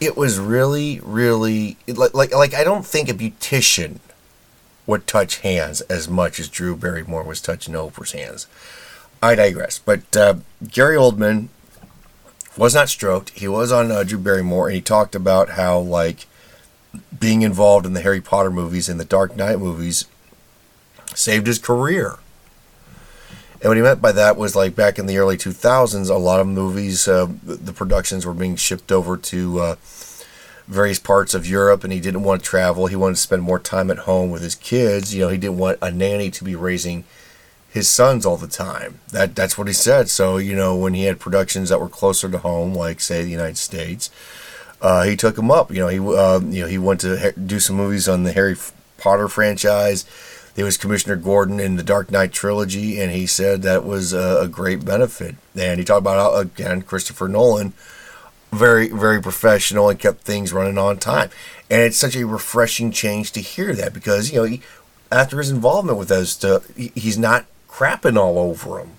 it 0.00 0.16
was 0.16 0.38
really 0.38 1.00
really 1.00 1.76
like 1.86 2.14
like 2.14 2.34
like 2.34 2.54
I 2.54 2.64
don't 2.64 2.86
think 2.86 3.08
a 3.08 3.14
beautician 3.14 3.98
would 4.86 5.06
touch 5.06 5.38
hands 5.38 5.80
as 5.82 6.08
much 6.08 6.38
as 6.38 6.48
Drew 6.48 6.76
Barrymore 6.76 7.24
was 7.24 7.40
touching 7.40 7.74
Oprah's 7.74 8.12
hands. 8.12 8.46
I 9.22 9.34
digress. 9.34 9.78
But 9.78 10.16
uh, 10.16 10.34
Gary 10.68 10.96
Oldman 10.96 11.48
was 12.56 12.74
not 12.74 12.88
stroked. 12.88 13.30
He 13.30 13.48
was 13.48 13.72
on 13.72 13.90
uh, 13.90 14.04
Drew 14.04 14.18
Barrymore, 14.18 14.68
and 14.68 14.76
he 14.76 14.80
talked 14.80 15.14
about 15.14 15.50
how 15.50 15.78
like 15.78 16.26
being 17.18 17.42
involved 17.42 17.84
in 17.84 17.92
the 17.92 18.00
Harry 18.02 18.20
Potter 18.20 18.50
movies 18.50 18.88
and 18.88 19.00
the 19.00 19.04
Dark 19.04 19.36
Knight 19.36 19.58
movies 19.58 20.06
saved 21.14 21.46
his 21.46 21.58
career. 21.58 22.16
And 23.60 23.70
what 23.70 23.76
he 23.76 23.82
meant 23.82 24.02
by 24.02 24.12
that 24.12 24.36
was 24.36 24.54
like 24.54 24.74
back 24.74 24.98
in 24.98 25.06
the 25.06 25.18
early 25.18 25.36
2000s, 25.36 26.10
a 26.10 26.14
lot 26.14 26.40
of 26.40 26.46
movies, 26.46 27.08
uh, 27.08 27.26
the 27.42 27.72
productions 27.72 28.26
were 28.26 28.34
being 28.34 28.56
shipped 28.56 28.92
over 28.92 29.16
to 29.16 29.60
uh, 29.60 29.76
various 30.68 30.98
parts 30.98 31.32
of 31.34 31.46
Europe, 31.46 31.84
and 31.84 31.92
he 31.92 32.00
didn't 32.00 32.22
want 32.22 32.42
to 32.42 32.48
travel. 32.48 32.86
He 32.86 32.96
wanted 32.96 33.14
to 33.14 33.20
spend 33.20 33.42
more 33.42 33.58
time 33.58 33.90
at 33.90 33.98
home 33.98 34.30
with 34.30 34.42
his 34.42 34.54
kids. 34.54 35.14
You 35.14 35.22
know, 35.22 35.28
he 35.30 35.38
didn't 35.38 35.58
want 35.58 35.78
a 35.80 35.90
nanny 35.90 36.30
to 36.32 36.44
be 36.44 36.54
raising 36.54 37.04
his 37.70 37.88
sons 37.88 38.24
all 38.24 38.36
the 38.36 38.48
time. 38.48 39.00
That 39.12 39.34
that's 39.34 39.56
what 39.56 39.66
he 39.68 39.72
said. 39.72 40.08
So 40.08 40.38
you 40.38 40.56
know, 40.56 40.74
when 40.76 40.94
he 40.94 41.04
had 41.04 41.20
productions 41.20 41.68
that 41.68 41.80
were 41.80 41.88
closer 41.88 42.28
to 42.28 42.38
home, 42.38 42.74
like 42.74 43.00
say 43.00 43.22
the 43.22 43.30
United 43.30 43.58
States, 43.58 44.10
uh, 44.80 45.04
he 45.04 45.16
took 45.16 45.38
him 45.38 45.50
up. 45.50 45.70
You 45.70 45.80
know, 45.80 45.88
he 45.88 45.98
uh, 45.98 46.40
you 46.40 46.62
know 46.62 46.68
he 46.68 46.78
went 46.78 47.00
to 47.02 47.32
do 47.32 47.60
some 47.60 47.76
movies 47.76 48.08
on 48.08 48.24
the 48.24 48.32
Harry 48.32 48.56
Potter 48.98 49.28
franchise. 49.28 50.04
There 50.56 50.64
was 50.64 50.78
Commissioner 50.78 51.16
Gordon 51.16 51.60
in 51.60 51.76
the 51.76 51.82
Dark 51.82 52.10
Knight 52.10 52.32
trilogy, 52.32 52.98
and 52.98 53.12
he 53.12 53.26
said 53.26 53.60
that 53.62 53.84
was 53.84 54.14
a, 54.14 54.40
a 54.40 54.48
great 54.48 54.86
benefit. 54.86 55.36
And 55.54 55.78
he 55.78 55.84
talked 55.84 56.00
about 56.00 56.34
uh, 56.34 56.38
again 56.38 56.80
Christopher 56.80 57.28
Nolan, 57.28 57.74
very 58.50 58.88
very 58.88 59.20
professional 59.20 59.90
and 59.90 59.98
kept 59.98 60.22
things 60.22 60.54
running 60.54 60.78
on 60.78 60.96
time. 60.96 61.28
And 61.70 61.82
it's 61.82 61.98
such 61.98 62.16
a 62.16 62.26
refreshing 62.26 62.90
change 62.90 63.32
to 63.32 63.40
hear 63.40 63.74
that 63.74 63.92
because 63.92 64.32
you 64.32 64.38
know 64.38 64.44
he, 64.44 64.62
after 65.12 65.38
his 65.38 65.50
involvement 65.50 65.98
with 65.98 66.08
those 66.08 66.42
he, 66.74 66.90
he's 66.94 67.18
not 67.18 67.44
crapping 67.68 68.16
all 68.16 68.38
over 68.38 68.78
him. 68.78 68.92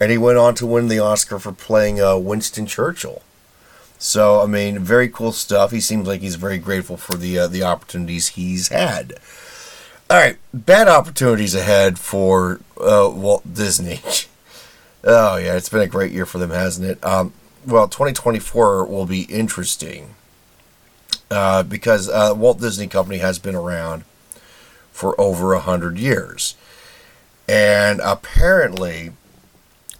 And 0.00 0.10
he 0.10 0.16
went 0.16 0.38
on 0.38 0.54
to 0.54 0.66
win 0.66 0.88
the 0.88 1.00
Oscar 1.00 1.38
for 1.38 1.52
playing 1.52 2.00
uh, 2.00 2.16
Winston 2.16 2.64
Churchill. 2.64 3.20
So 3.98 4.40
I 4.40 4.46
mean, 4.46 4.78
very 4.78 5.10
cool 5.10 5.32
stuff. 5.32 5.70
He 5.70 5.82
seems 5.82 6.08
like 6.08 6.22
he's 6.22 6.36
very 6.36 6.56
grateful 6.56 6.96
for 6.96 7.18
the 7.18 7.40
uh, 7.40 7.46
the 7.46 7.62
opportunities 7.62 8.28
he's 8.28 8.68
had. 8.68 9.18
All 10.10 10.16
right, 10.16 10.38
bad 10.54 10.88
opportunities 10.88 11.54
ahead 11.54 11.98
for 11.98 12.60
uh, 12.80 13.10
Walt 13.12 13.42
Disney. 13.52 14.00
oh 15.04 15.36
yeah, 15.36 15.54
it's 15.54 15.68
been 15.68 15.82
a 15.82 15.86
great 15.86 16.12
year 16.12 16.24
for 16.24 16.38
them, 16.38 16.48
hasn't 16.48 16.88
it? 16.88 17.04
Um, 17.04 17.34
well, 17.66 17.88
2024 17.88 18.86
will 18.86 19.04
be 19.04 19.24
interesting 19.24 20.14
uh, 21.30 21.62
because 21.62 22.08
uh, 22.08 22.32
Walt 22.34 22.58
Disney 22.58 22.86
Company 22.86 23.18
has 23.18 23.38
been 23.38 23.54
around 23.54 24.04
for 24.92 25.14
over 25.20 25.52
a 25.52 25.60
hundred 25.60 25.98
years, 25.98 26.56
and 27.46 28.00
apparently, 28.02 29.10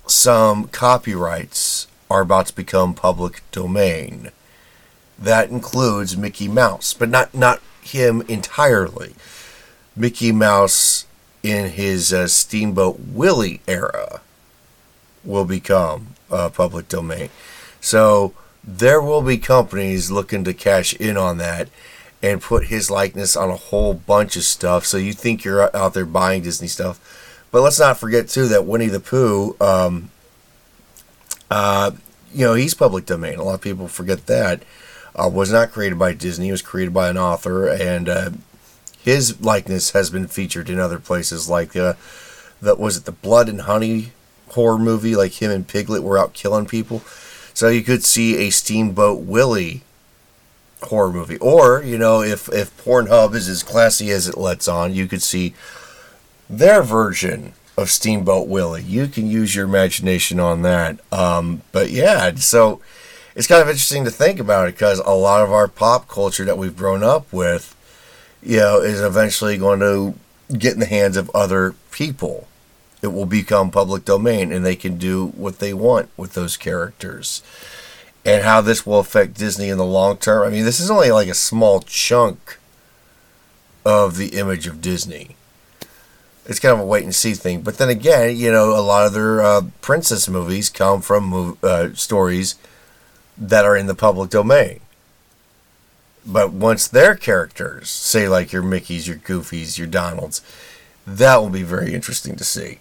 some 0.06 0.68
copyrights 0.68 1.86
are 2.10 2.22
about 2.22 2.46
to 2.46 2.56
become 2.56 2.94
public 2.94 3.42
domain. 3.52 4.30
That 5.18 5.50
includes 5.50 6.16
Mickey 6.16 6.48
Mouse, 6.48 6.94
but 6.94 7.10
not 7.10 7.34
not 7.34 7.60
him 7.82 8.22
entirely. 8.22 9.14
Mickey 9.98 10.32
Mouse 10.32 11.06
in 11.42 11.70
his 11.70 12.12
uh, 12.12 12.26
Steamboat 12.26 12.98
Willie 13.12 13.61
era 13.66 14.20
will 15.24 15.44
become 15.44 16.14
uh, 16.30 16.48
public 16.48 16.88
domain. 16.88 17.30
So 17.80 18.34
there 18.62 19.00
will 19.00 19.22
be 19.22 19.38
companies 19.38 20.11
looking 20.11 20.44
to 20.44 20.54
cash 20.54 20.94
in 20.94 21.16
on 21.16 21.38
that 21.38 21.68
and 22.22 22.42
put 22.42 22.66
his 22.66 22.90
likeness 22.90 23.37
on 23.37 23.50
a 23.50 23.56
whole 23.56 23.94
bunch 23.94 24.37
of 24.37 24.42
stuff. 24.42 24.84
So 24.84 24.96
you 24.96 25.12
think 25.12 25.44
you're 25.44 25.74
out 25.76 25.94
there 25.94 26.04
buying 26.04 26.42
Disney 26.42 26.68
stuff. 26.68 26.98
But 27.50 27.62
let's 27.62 27.78
not 27.78 27.98
forget, 27.98 28.28
too, 28.28 28.48
that 28.48 28.66
Winnie 28.66 28.88
the 28.88 29.00
Pooh 29.00 29.56
um, 29.61 30.11
uh, 31.50 31.92
you 32.32 32.44
know, 32.44 32.54
he's 32.54 32.74
public 32.74 33.06
domain. 33.06 33.38
A 33.38 33.42
lot 33.42 33.54
of 33.54 33.61
people 33.61 33.88
forget 33.88 34.26
that. 34.26 34.62
Uh, 35.14 35.28
was 35.28 35.50
not 35.50 35.72
created 35.72 35.98
by 35.98 36.12
Disney. 36.12 36.48
It 36.48 36.52
was 36.52 36.62
created 36.62 36.94
by 36.94 37.08
an 37.08 37.18
author, 37.18 37.68
and 37.68 38.08
uh, 38.08 38.30
his 39.08 39.40
likeness 39.40 39.92
has 39.92 40.10
been 40.10 40.26
featured 40.26 40.68
in 40.68 40.78
other 40.78 40.98
places, 40.98 41.48
like 41.48 41.74
uh, 41.74 41.94
that 42.60 42.78
was 42.78 42.98
it 42.98 43.04
the 43.06 43.12
Blood 43.12 43.48
and 43.48 43.62
Honey 43.62 44.12
horror 44.50 44.78
movie, 44.78 45.16
like 45.16 45.40
him 45.40 45.50
and 45.50 45.66
Piglet 45.66 46.02
were 46.02 46.18
out 46.18 46.34
killing 46.34 46.66
people. 46.66 47.00
So 47.54 47.68
you 47.68 47.82
could 47.82 48.04
see 48.04 48.36
a 48.36 48.50
Steamboat 48.50 49.20
Willie 49.22 49.80
horror 50.82 51.10
movie, 51.10 51.38
or 51.38 51.82
you 51.82 51.96
know, 51.96 52.20
if 52.20 52.50
if 52.52 52.76
Pornhub 52.84 53.34
is 53.34 53.48
as 53.48 53.62
classy 53.62 54.10
as 54.10 54.28
it 54.28 54.36
lets 54.36 54.68
on, 54.68 54.94
you 54.94 55.06
could 55.06 55.22
see 55.22 55.54
their 56.50 56.82
version 56.82 57.54
of 57.78 57.88
Steamboat 57.88 58.46
Willie. 58.46 58.82
You 58.82 59.06
can 59.06 59.26
use 59.26 59.54
your 59.54 59.64
imagination 59.64 60.38
on 60.38 60.60
that. 60.62 61.00
Um, 61.10 61.62
but 61.72 61.90
yeah, 61.90 62.34
so 62.34 62.82
it's 63.34 63.46
kind 63.46 63.62
of 63.62 63.68
interesting 63.68 64.04
to 64.04 64.10
think 64.10 64.38
about 64.38 64.68
it 64.68 64.74
because 64.74 64.98
a 64.98 65.12
lot 65.12 65.42
of 65.42 65.50
our 65.50 65.66
pop 65.66 66.08
culture 66.08 66.44
that 66.44 66.58
we've 66.58 66.76
grown 66.76 67.02
up 67.02 67.32
with, 67.32 67.74
you 68.42 68.59
know, 68.59 68.81
is 68.81 69.01
eventually 69.01 69.57
going 69.57 69.81
to 69.81 70.14
get 70.57 70.74
in 70.74 70.81
the 70.81 70.87
hands 70.87 71.16
of 71.16 71.31
other 71.35 71.74
people. 71.90 72.48
It 73.03 73.09
will 73.09 73.27
become 73.27 73.70
public 73.70 74.05
domain 74.05 74.53
and 74.53 74.64
they 74.64 74.77
can 74.77 74.98
do 74.98 75.29
what 75.29 75.59
they 75.59 75.72
want 75.72 76.09
with 76.16 76.35
those 76.35 76.57
characters. 76.57 77.42
And 78.24 78.44
how 78.44 78.61
this 78.61 78.85
will 78.85 78.98
affect 78.98 79.35
Disney 79.35 79.68
in 79.68 79.79
the 79.79 79.85
long 79.85 80.16
term. 80.16 80.46
I 80.46 80.51
mean, 80.51 80.64
this 80.64 80.81
is 80.81 80.90
only 80.90 81.11
like 81.11 81.29
a 81.29 81.35
small 81.35 81.81
chunk 81.81 82.59
of 83.85 84.16
the 84.16 84.38
image 84.38 84.66
of 84.66 84.83
Disney 84.83 85.37
it's 86.48 86.59
kind 86.59 86.72
of 86.72 86.81
a 86.81 86.85
wait 86.85 87.05
and 87.05 87.14
see 87.14 87.35
thing. 87.35 87.61
But 87.61 87.77
then 87.77 87.90
again, 87.90 88.35
you 88.37 88.51
know, 88.51 88.70
a 88.70 88.81
lot 88.81 89.07
of 89.07 89.12
their 89.12 89.42
uh, 89.42 89.62
princess 89.83 90.29
movies 90.29 90.70
come 90.70 91.03
from 91.03 91.59
uh, 91.62 91.90
stories 91.92 92.57
that 93.37 93.66
are 93.66 93.77
in 93.77 93.87
the 93.87 93.94
public 93.94 94.31
domain. 94.31 94.81
But 96.30 96.52
once 96.52 96.86
their 96.86 97.14
characters, 97.14 97.88
say 97.88 98.28
like 98.28 98.52
your 98.52 98.62
Mickeys, 98.62 99.06
your 99.06 99.16
Goofies, 99.16 99.78
your 99.78 99.86
Donalds, 99.86 100.42
that 101.06 101.36
will 101.38 101.50
be 101.50 101.62
very 101.62 101.94
interesting 101.94 102.36
to 102.36 102.44
see. 102.44 102.80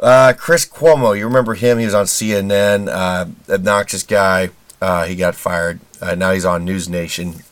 Uh, 0.00 0.32
Chris 0.36 0.66
Cuomo, 0.66 1.16
you 1.16 1.24
remember 1.24 1.54
him? 1.54 1.78
He 1.78 1.84
was 1.84 1.94
on 1.94 2.06
CNN, 2.06 2.88
uh, 2.88 3.26
obnoxious 3.48 4.02
guy. 4.02 4.50
Uh, 4.80 5.04
he 5.04 5.14
got 5.14 5.36
fired. 5.36 5.78
Uh, 6.00 6.16
now 6.16 6.32
he's 6.32 6.44
on 6.44 6.64
News 6.64 6.88
Nation 6.88 7.44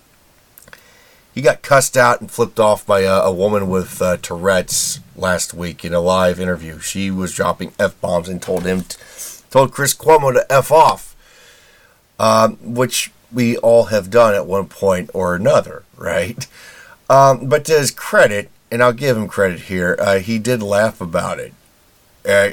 he 1.34 1.42
got 1.42 1.62
cussed 1.62 1.96
out 1.96 2.20
and 2.20 2.30
flipped 2.30 2.58
off 2.58 2.84
by 2.84 3.00
a, 3.00 3.20
a 3.20 3.32
woman 3.32 3.68
with 3.68 4.02
uh, 4.02 4.16
Tourette's 4.16 5.00
last 5.16 5.54
week 5.54 5.84
in 5.84 5.94
a 5.94 6.00
live 6.00 6.40
interview. 6.40 6.78
She 6.80 7.10
was 7.10 7.34
dropping 7.34 7.72
f 7.78 7.98
bombs 8.00 8.28
and 8.28 8.42
told 8.42 8.64
him, 8.64 8.82
t- 8.82 8.96
told 9.50 9.72
Chris 9.72 9.94
Cuomo 9.94 10.32
to 10.32 10.52
f 10.52 10.72
off, 10.72 11.14
um, 12.18 12.56
which 12.60 13.12
we 13.32 13.56
all 13.58 13.84
have 13.84 14.10
done 14.10 14.34
at 14.34 14.46
one 14.46 14.66
point 14.66 15.10
or 15.14 15.34
another, 15.34 15.84
right? 15.96 16.46
Um, 17.08 17.48
but 17.48 17.64
to 17.66 17.78
his 17.78 17.90
credit, 17.90 18.50
and 18.70 18.82
I'll 18.82 18.92
give 18.92 19.16
him 19.16 19.28
credit 19.28 19.62
here, 19.62 19.96
uh, 19.98 20.18
he 20.18 20.38
did 20.38 20.62
laugh 20.62 21.00
about 21.00 21.40
it. 21.40 21.52
Uh, 22.28 22.50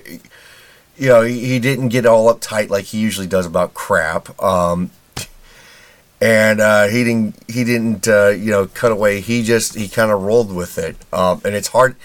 you 0.97 1.09
know, 1.09 1.21
he, 1.21 1.45
he, 1.45 1.59
didn't 1.59 1.89
get 1.89 2.05
all 2.05 2.33
uptight 2.33 2.69
like 2.69 2.85
he 2.85 2.99
usually 2.99 3.27
does 3.27 3.45
about 3.45 3.73
crap. 3.73 4.41
Um, 4.41 4.89
and 6.19 6.59
uh, 6.59 6.87
he 6.87 7.03
didn't 7.03 7.35
he 7.47 7.63
didn't 7.63 8.07
uh, 8.07 8.29
you 8.29 8.51
know 8.51 8.67
cut 8.67 8.91
away. 8.91 9.21
He 9.21 9.43
just 9.43 9.75
he 9.75 9.87
kind 9.87 10.11
of 10.11 10.21
rolled 10.21 10.53
with 10.53 10.77
it, 10.77 10.95
um, 11.13 11.41
and 11.45 11.53
it's 11.53 11.69
hard. 11.69 11.95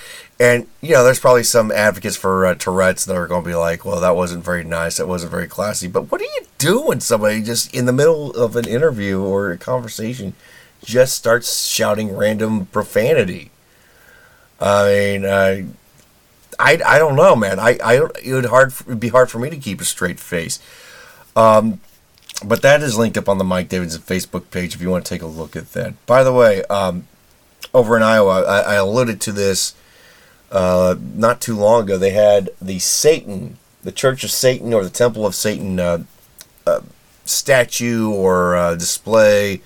And 0.42 0.66
you 0.81 0.90
know, 0.90 1.05
there's 1.05 1.20
probably 1.20 1.44
some 1.44 1.70
advocates 1.70 2.16
for 2.16 2.44
uh, 2.44 2.57
Tourette's 2.57 3.05
that 3.05 3.14
are 3.14 3.28
going 3.28 3.44
to 3.44 3.48
be 3.48 3.55
like, 3.55 3.85
"Well, 3.85 4.00
that 4.00 4.16
wasn't 4.16 4.44
very 4.44 4.64
nice. 4.64 4.96
That 4.96 5.07
wasn't 5.07 5.31
very 5.31 5.46
classy." 5.46 5.87
But 5.87 6.11
what 6.11 6.18
do 6.20 6.24
you 6.24 6.40
do 6.59 6.81
when 6.81 6.98
somebody 6.98 7.40
just 7.42 7.72
in 7.72 7.87
the 7.87 7.92
middle 7.92 8.33
of 8.33 8.57
an 8.57 8.66
interview 8.66 9.22
or 9.22 9.52
a 9.52 9.57
conversation 9.57 10.35
just 10.83 11.14
starts 11.14 11.68
shouting 11.68 12.16
random 12.16 12.66
profanity? 12.66 13.52
I 14.61 14.85
mean, 14.87 15.26
I 15.26 15.66
I 16.59 16.98
don't 16.98 17.14
know, 17.14 17.37
man. 17.37 17.61
I, 17.61 17.78
I 17.78 18.05
it 18.20 18.33
would 18.33 18.46
hard 18.46 18.72
it 18.72 18.87
would 18.88 18.98
be 18.98 19.11
hard 19.11 19.31
for 19.31 19.38
me 19.38 19.48
to 19.48 19.57
keep 19.57 19.81
a 19.81 19.85
straight 19.85 20.18
face. 20.18 20.59
Um, 21.37 21.81
but 22.44 22.62
that 22.62 22.83
is 22.83 22.98
linked 22.98 23.16
up 23.16 23.28
on 23.28 23.38
the 23.38 23.44
Mike 23.44 23.68
Davidson 23.68 24.02
Facebook 24.02 24.50
page 24.50 24.74
if 24.74 24.83
you 24.83 24.90
want 24.90 25.07
to 25.07 25.09
take 25.09 25.22
a 25.22 25.26
look 25.26 25.55
at 25.55 25.72
that. 25.74 26.05
By 26.07 26.24
the 26.24 26.33
way, 26.33 26.64
um, 26.64 27.07
over 27.72 27.96
in 27.96 28.02
Iowa. 28.02 28.42
I, 28.42 28.61
I 28.62 28.74
alluded 28.74 29.20
to 29.20 29.31
this 29.31 29.76
uh, 30.52 30.96
not 31.14 31.40
too 31.40 31.56
long 31.56 31.84
ago. 31.84 31.98
They 31.98 32.10
had 32.10 32.50
the 32.60 32.78
Satan, 32.78 33.56
the 33.82 33.90
Church 33.90 34.22
of 34.22 34.30
Satan, 34.30 34.72
or 34.72 34.84
the 34.84 34.90
Temple 34.90 35.26
of 35.26 35.34
Satan 35.34 35.80
uh, 35.80 36.04
uh, 36.66 36.80
statue 37.24 38.10
or 38.10 38.54
uh, 38.54 38.74
display. 38.74 39.62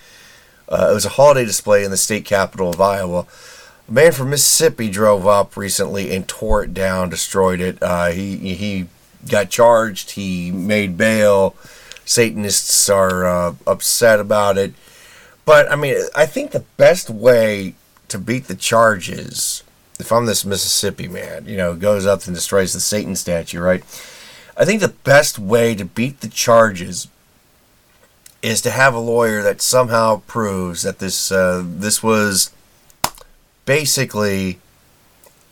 Uh, 0.69 0.89
it 0.91 0.95
was 0.95 1.05
a 1.05 1.11
holiday 1.11 1.45
display 1.45 1.85
in 1.85 1.91
the 1.91 1.97
state 1.97 2.25
capital 2.25 2.71
of 2.71 2.81
Iowa. 2.81 3.27
A 3.89 3.93
man 3.93 4.13
from 4.13 4.31
Mississippi 4.31 4.89
drove 4.89 5.27
up 5.27 5.57
recently 5.57 6.15
and 6.15 6.27
tore 6.27 6.63
it 6.63 6.73
down, 6.73 7.11
destroyed 7.11 7.61
it. 7.61 7.83
Uh, 7.83 8.07
he 8.07 8.55
he 8.55 8.87
got 9.29 9.51
charged. 9.51 10.13
He 10.13 10.51
made 10.51 10.97
bail. 10.97 11.55
Satanists 12.05 12.89
are 12.89 13.55
upset 13.67 14.21
about 14.21 14.57
it. 14.57 14.73
But 15.45 15.71
I 15.71 15.77
mean, 15.77 15.97
I 16.15 16.27
think 16.27 16.51
the 16.51 16.65
best 16.77 17.11
way 17.11 17.75
to 18.09 18.19
beat 18.19 18.47
the 18.47 18.55
charges, 18.55 19.63
if 19.99 20.13
I'm 20.13 20.27
this 20.27 20.45
Mississippi 20.45 21.09
man, 21.09 21.47
you 21.47 21.57
know, 21.57 21.75
goes 21.75 22.07
up 22.07 22.25
and 22.27 22.35
destroys 22.35 22.73
the 22.73 22.81
Satan 22.81 23.17
statue, 23.17 23.61
right? 23.61 23.83
I 24.57 24.65
think 24.65 24.81
the 24.81 24.89
best 24.89 25.39
way 25.39 25.75
to 25.75 25.85
beat 25.85 26.21
the 26.21 26.29
charges 26.29 27.09
is 28.43 28.61
to 28.63 28.71
have 28.71 28.95
a 28.95 28.99
lawyer 28.99 29.43
that 29.43 29.61
somehow 29.61 30.23
proves 30.27 30.83
that 30.83 30.99
this 30.99 31.33
uh, 31.33 31.63
this 31.65 32.03
was 32.03 32.53
basically 33.65 34.59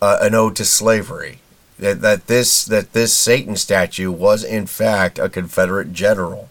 uh, 0.00 0.18
an 0.20 0.34
ode 0.34 0.56
to 0.56 0.64
slavery. 0.64 1.40
That, 1.78 2.02
that 2.02 2.28
this 2.28 2.64
that 2.64 2.92
this 2.92 3.12
Satan 3.12 3.56
statue 3.56 4.10
was 4.10 4.44
in 4.44 4.66
fact 4.66 5.18
a 5.18 5.28
Confederate 5.28 5.92
general. 5.92 6.48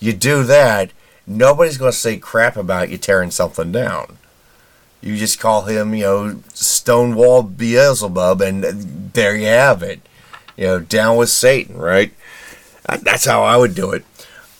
You 0.00 0.12
do 0.12 0.42
that, 0.44 0.90
nobody's 1.26 1.78
going 1.78 1.92
to 1.92 1.96
say 1.96 2.16
crap 2.16 2.56
about 2.56 2.90
you 2.90 2.98
tearing 2.98 3.30
something 3.30 3.70
down. 3.70 4.18
You 5.00 5.16
just 5.16 5.38
call 5.38 5.62
him, 5.62 5.94
you 5.94 6.04
know, 6.04 6.40
Stonewall 6.54 7.42
Beelzebub, 7.42 8.40
and 8.40 8.64
there 9.12 9.36
you 9.36 9.46
have 9.46 9.82
it. 9.82 10.00
You 10.56 10.64
know, 10.64 10.80
down 10.80 11.16
with 11.16 11.28
Satan, 11.28 11.76
right? 11.76 12.12
That's 12.84 13.24
how 13.24 13.44
I 13.44 13.56
would 13.56 13.74
do 13.74 13.92
it. 13.92 14.04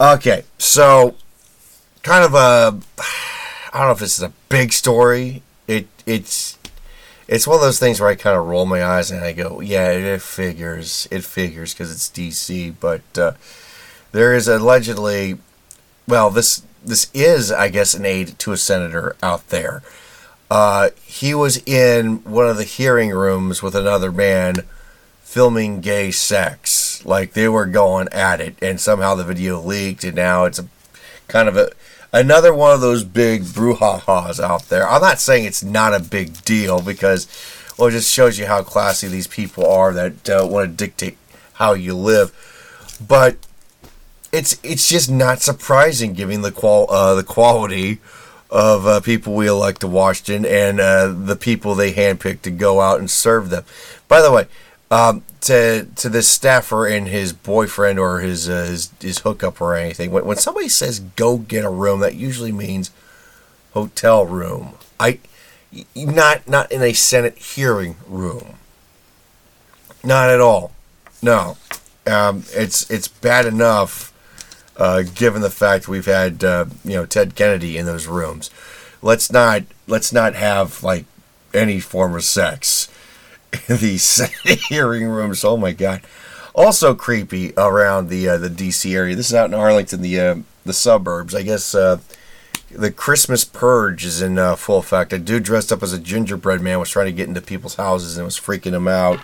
Okay, 0.00 0.44
so 0.58 1.16
kind 2.02 2.24
of 2.24 2.34
a, 2.34 2.78
I 3.72 3.78
don't 3.78 3.88
know 3.88 3.92
if 3.92 3.98
this 3.98 4.16
is 4.16 4.22
a 4.22 4.32
big 4.48 4.72
story. 4.72 5.42
It 5.66 5.88
it's 6.06 6.56
it's 7.26 7.46
one 7.46 7.56
of 7.56 7.62
those 7.62 7.80
things 7.80 8.00
where 8.00 8.08
I 8.08 8.14
kind 8.14 8.36
of 8.36 8.46
roll 8.46 8.64
my 8.64 8.84
eyes 8.84 9.10
and 9.10 9.24
I 9.24 9.32
go, 9.32 9.60
yeah, 9.60 9.90
it 9.90 10.22
figures, 10.22 11.08
it 11.10 11.24
figures 11.24 11.74
because 11.74 11.90
it's 11.90 12.08
DC. 12.08 12.74
But 12.78 13.02
uh, 13.18 13.32
there 14.12 14.34
is 14.34 14.46
allegedly 14.46 15.38
well, 16.08 16.30
this 16.30 16.62
this 16.84 17.10
is, 17.12 17.52
I 17.52 17.68
guess, 17.68 17.92
an 17.94 18.06
aide 18.06 18.38
to 18.38 18.52
a 18.52 18.56
senator 18.56 19.14
out 19.22 19.48
there. 19.50 19.82
Uh, 20.50 20.90
he 21.04 21.34
was 21.34 21.62
in 21.64 22.22
one 22.24 22.48
of 22.48 22.56
the 22.56 22.64
hearing 22.64 23.10
rooms 23.10 23.62
with 23.62 23.74
another 23.74 24.10
man 24.10 24.64
filming 25.22 25.80
gay 25.80 26.10
sex. 26.10 27.04
Like 27.04 27.34
they 27.34 27.48
were 27.48 27.66
going 27.66 28.08
at 28.08 28.40
it, 28.40 28.56
and 28.62 28.80
somehow 28.80 29.14
the 29.14 29.24
video 29.24 29.60
leaked, 29.60 30.04
and 30.04 30.16
now 30.16 30.44
it's 30.44 30.58
a 30.58 30.66
kind 31.28 31.48
of 31.48 31.56
a 31.56 31.70
another 32.12 32.54
one 32.54 32.72
of 32.72 32.80
those 32.80 33.04
big 33.04 33.42
brouhahas 33.42 34.42
out 34.42 34.64
there. 34.68 34.88
I'm 34.88 35.02
not 35.02 35.20
saying 35.20 35.44
it's 35.44 35.62
not 35.62 35.94
a 35.94 36.00
big 36.00 36.42
deal 36.44 36.80
because, 36.80 37.26
well, 37.76 37.88
it 37.88 37.92
just 37.92 38.12
shows 38.12 38.38
you 38.38 38.46
how 38.46 38.62
classy 38.62 39.08
these 39.08 39.26
people 39.26 39.66
are 39.70 39.92
that 39.92 40.30
uh, 40.30 40.46
want 40.46 40.70
to 40.70 40.84
dictate 40.84 41.18
how 41.54 41.74
you 41.74 41.94
live. 41.94 42.32
But 43.06 43.36
it's 44.32 44.58
it's 44.62 44.88
just 44.88 45.10
not 45.10 45.40
surprising 45.40 46.12
given 46.12 46.42
the 46.42 46.52
qual 46.52 46.90
uh, 46.90 47.14
the 47.14 47.22
quality 47.22 48.00
of 48.50 48.86
uh, 48.86 49.00
people 49.00 49.34
we 49.34 49.46
elect 49.46 49.80
to 49.82 49.86
Washington 49.86 50.46
and 50.46 50.80
uh, 50.80 51.08
the 51.08 51.36
people 51.36 51.74
they 51.74 51.92
handpick 51.92 52.42
to 52.42 52.50
go 52.50 52.80
out 52.80 52.98
and 52.98 53.10
serve 53.10 53.50
them. 53.50 53.64
By 54.08 54.20
the 54.22 54.32
way, 54.32 54.46
um, 54.90 55.22
to 55.42 55.86
to 55.96 56.08
this 56.08 56.28
staffer 56.28 56.86
and 56.86 57.08
his 57.08 57.32
boyfriend 57.32 57.98
or 57.98 58.20
his 58.20 58.48
uh, 58.48 58.64
his, 58.64 58.90
his 59.00 59.18
hookup 59.18 59.60
or 59.60 59.74
anything, 59.74 60.10
when, 60.10 60.24
when 60.24 60.36
somebody 60.38 60.68
says 60.68 61.00
go 61.00 61.38
get 61.38 61.64
a 61.64 61.70
room, 61.70 62.00
that 62.00 62.14
usually 62.14 62.52
means 62.52 62.90
hotel 63.74 64.24
room. 64.24 64.74
I 64.98 65.18
not 65.94 66.48
not 66.48 66.72
in 66.72 66.82
a 66.82 66.92
Senate 66.92 67.36
hearing 67.38 67.96
room. 68.06 68.54
Not 70.02 70.30
at 70.30 70.40
all. 70.40 70.72
No, 71.22 71.58
um, 72.06 72.44
it's 72.54 72.88
it's 72.90 73.08
bad 73.08 73.44
enough 73.44 74.12
uh, 74.78 75.02
given 75.02 75.42
the 75.42 75.50
fact 75.50 75.88
we've 75.88 76.06
had 76.06 76.42
uh, 76.44 76.66
you 76.84 76.94
know 76.94 77.04
Ted 77.04 77.34
Kennedy 77.34 77.76
in 77.76 77.86
those 77.86 78.06
rooms. 78.06 78.50
Let's 79.02 79.30
not 79.30 79.64
let's 79.86 80.12
not 80.12 80.34
have 80.34 80.82
like 80.82 81.04
any 81.52 81.80
form 81.80 82.14
of 82.14 82.24
sex 82.24 82.88
in 83.68 83.78
these 83.78 84.20
hearing 84.68 85.06
rooms. 85.06 85.44
Oh 85.44 85.56
my 85.56 85.72
god! 85.72 86.02
Also 86.54 86.94
creepy 86.94 87.52
around 87.56 88.08
the 88.08 88.28
uh, 88.28 88.38
the 88.38 88.48
DC 88.48 88.94
area. 88.94 89.16
This 89.16 89.28
is 89.28 89.34
out 89.34 89.50
in 89.50 89.54
Arlington, 89.54 90.00
the 90.00 90.20
uh, 90.20 90.36
the 90.64 90.72
suburbs. 90.72 91.34
I 91.34 91.42
guess 91.42 91.74
uh, 91.74 91.98
the 92.70 92.92
Christmas 92.92 93.44
purge 93.44 94.04
is 94.04 94.22
in 94.22 94.36
full 94.56 94.78
effect. 94.78 95.12
A 95.12 95.18
dude 95.18 95.42
dressed 95.42 95.72
up 95.72 95.82
as 95.82 95.92
a 95.92 95.98
gingerbread 95.98 96.60
man 96.60 96.78
was 96.78 96.90
trying 96.90 97.06
to 97.06 97.12
get 97.12 97.28
into 97.28 97.40
people's 97.40 97.76
houses 97.76 98.16
and 98.16 98.24
was 98.24 98.38
freaking 98.38 98.72
them 98.72 98.88
out. 98.88 99.20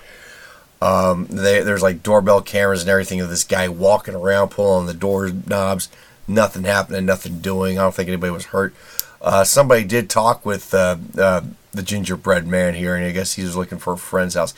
Um, 0.85 1.27
they, 1.31 1.63
there's 1.63 1.83
like 1.83 2.03
doorbell 2.03 2.43
cameras 2.43 2.83
and 2.83 2.91
everything 2.91 3.19
of 3.23 3.31
this 3.31 3.43
guy 3.43 3.69
walking 3.69 4.15
around, 4.15 4.51
pulling 4.51 4.87
the 4.87 4.93
door 4.93 5.31
knobs. 5.31 5.89
Nothing 6.29 6.65
happening, 6.65 7.07
nothing 7.07 7.41
doing. 7.41 7.79
I 7.79 7.83
don't 7.83 7.95
think 7.95 8.09
anybody 8.09 8.31
was 8.31 8.47
hurt. 8.47 8.75
Uh, 9.23 9.45
somebody 9.45 9.85
did 9.85 10.11
talk 10.11 10.45
with 10.45 10.75
uh, 10.75 10.99
uh, 11.17 11.41
the 11.73 11.83
gingerbread 11.83 12.47
man 12.47 12.75
here, 12.75 12.95
and 12.95 13.07
I 13.07 13.13
guess 13.13 13.33
he 13.35 13.43
was 13.43 13.57
looking 13.57 13.79
for 13.79 13.95
a 13.95 13.99
friend's 13.99 14.35
house. 14.35 14.53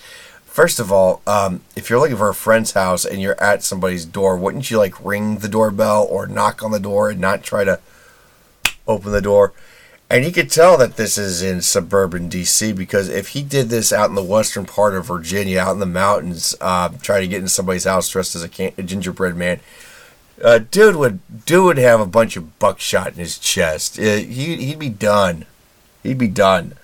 First 0.45 0.81
of 0.81 0.91
all, 0.91 1.23
um, 1.29 1.61
if 1.77 1.89
you're 1.89 2.01
looking 2.01 2.17
for 2.17 2.29
a 2.29 2.35
friend's 2.35 2.73
house 2.73 3.05
and 3.05 3.21
you're 3.21 3.41
at 3.41 3.63
somebody's 3.63 4.05
door, 4.05 4.37
wouldn't 4.37 4.69
you 4.69 4.79
like 4.79 5.05
ring 5.05 5.39
the 5.39 5.49
doorbell 5.49 6.09
or 6.11 6.27
knock 6.27 6.61
on 6.61 6.73
the 6.73 6.81
door 6.81 7.11
and 7.11 7.21
not 7.21 7.45
try 7.45 7.63
to 7.63 7.79
open 8.89 9.13
the 9.13 9.21
door? 9.23 9.53
And 10.09 10.25
you 10.25 10.31
could 10.31 10.51
tell 10.51 10.77
that 10.79 10.97
this 10.97 11.19
is 11.19 11.43
in 11.43 11.63
suburban 11.63 12.31
DC 12.31 12.77
because 12.77 13.09
if 13.09 13.29
he 13.29 13.43
did 13.43 13.71
this 13.71 13.93
out 13.93 14.09
in 14.09 14.15
the 14.15 14.23
western 14.23 14.65
part 14.65 14.95
of 14.95 15.07
Virginia, 15.07 15.59
out 15.59 15.73
in 15.73 15.81
the 15.81 15.87
mountains, 15.87 16.55
uh, 16.61 16.91
trying 17.03 17.23
to 17.23 17.29
get 17.29 17.43
in 17.43 17.49
somebody's 17.49 17.85
house 17.85 18.09
dressed 18.09 18.37
as 18.37 18.45
a, 18.45 18.49
can- 18.49 18.73
a 18.79 18.85
gingerbread 18.85 19.37
man, 19.37 19.59
uh, 20.45 20.59
dude 20.71 20.97
would 20.97 21.19
dude 21.45 21.65
would 21.65 21.79
have 21.79 21.99
a 21.99 22.07
bunch 22.07 22.37
of 22.37 22.59
buckshot 22.61 23.09
in 23.09 23.15
his 23.15 23.39
chest. 23.39 23.99
Uh, 23.99 24.17
he, 24.17 24.57
he'd 24.57 24.79
be 24.79 24.89
done. 24.89 25.45
He'd 26.05 26.19
be 26.19 26.29
done. 26.29 26.75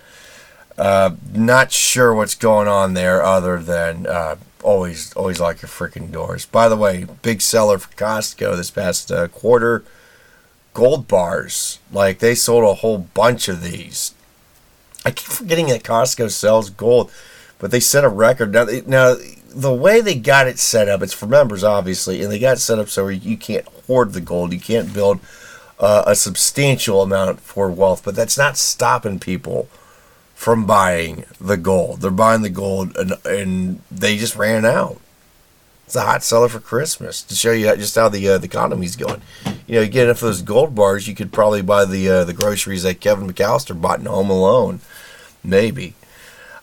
Uh, 0.76 1.10
not 1.32 1.70
sure 1.70 2.12
what's 2.14 2.34
going 2.34 2.66
on 2.66 2.94
there, 2.94 3.22
other 3.22 3.58
than 3.58 4.06
uh, 4.06 4.34
always 4.64 5.12
always 5.12 5.38
like 5.38 5.62
your 5.62 5.68
freaking 5.68 6.10
doors. 6.10 6.46
By 6.46 6.68
the 6.68 6.76
way, 6.76 7.06
big 7.20 7.40
seller 7.40 7.78
for 7.78 7.94
Costco 7.94 8.56
this 8.56 8.70
past 8.70 9.12
quarter 9.32 9.84
gold 10.74 11.08
bars. 11.08 11.78
Like 11.90 12.18
they 12.18 12.34
sold 12.34 12.64
a 12.64 12.74
whole 12.74 12.98
bunch 12.98 13.48
of 13.48 13.62
these. 13.62 14.14
I 15.04 15.10
keep 15.10 15.28
forgetting 15.28 15.66
that 15.68 15.82
Costco 15.82 16.30
sells 16.30 16.70
gold, 16.70 17.10
but 17.58 17.70
they 17.70 17.80
set 17.80 18.04
a 18.04 18.08
record. 18.08 18.52
Now, 18.52 18.66
now 18.86 19.16
the 19.48 19.74
way 19.74 20.00
they 20.00 20.14
got 20.14 20.46
it 20.46 20.58
set 20.58 20.88
up, 20.88 21.02
it's 21.02 21.12
for 21.12 21.26
members 21.26 21.64
obviously, 21.64 22.22
and 22.22 22.30
they 22.30 22.38
got 22.38 22.58
set 22.58 22.78
up 22.78 22.88
so 22.88 23.08
you 23.08 23.36
can't 23.36 23.66
hoard 23.86 24.12
the 24.12 24.20
gold. 24.20 24.52
You 24.52 24.60
can't 24.60 24.92
build 24.94 25.20
uh, 25.78 26.04
a 26.06 26.14
substantial 26.14 27.02
amount 27.02 27.40
for 27.40 27.70
wealth, 27.70 28.02
but 28.04 28.14
that's 28.14 28.38
not 28.38 28.56
stopping 28.56 29.18
people 29.18 29.68
from 30.34 30.66
buying 30.66 31.24
the 31.40 31.56
gold. 31.56 32.00
They're 32.00 32.10
buying 32.10 32.42
the 32.42 32.50
gold, 32.50 32.96
and, 32.96 33.12
and 33.24 33.80
they 33.90 34.16
just 34.16 34.36
ran 34.36 34.64
out. 34.64 35.00
It's 35.92 35.96
a 35.98 36.00
hot 36.00 36.22
seller 36.22 36.48
for 36.48 36.58
Christmas 36.58 37.20
to 37.20 37.34
show 37.34 37.52
you 37.52 37.66
just 37.76 37.94
how 37.96 38.08
the 38.08 38.26
uh, 38.26 38.38
the 38.38 38.46
economy's 38.46 38.96
going. 38.96 39.20
You 39.66 39.74
know, 39.74 39.80
you 39.82 39.88
get 39.88 40.04
enough 40.04 40.22
of 40.22 40.28
those 40.28 40.40
gold 40.40 40.74
bars, 40.74 41.06
you 41.06 41.14
could 41.14 41.34
probably 41.34 41.60
buy 41.60 41.84
the 41.84 42.08
uh, 42.08 42.24
the 42.24 42.32
groceries 42.32 42.84
that 42.84 43.00
Kevin 43.00 43.30
McAllister 43.30 43.78
bought 43.78 43.98
in 43.98 44.06
Home 44.06 44.30
Alone, 44.30 44.80
maybe. 45.44 45.92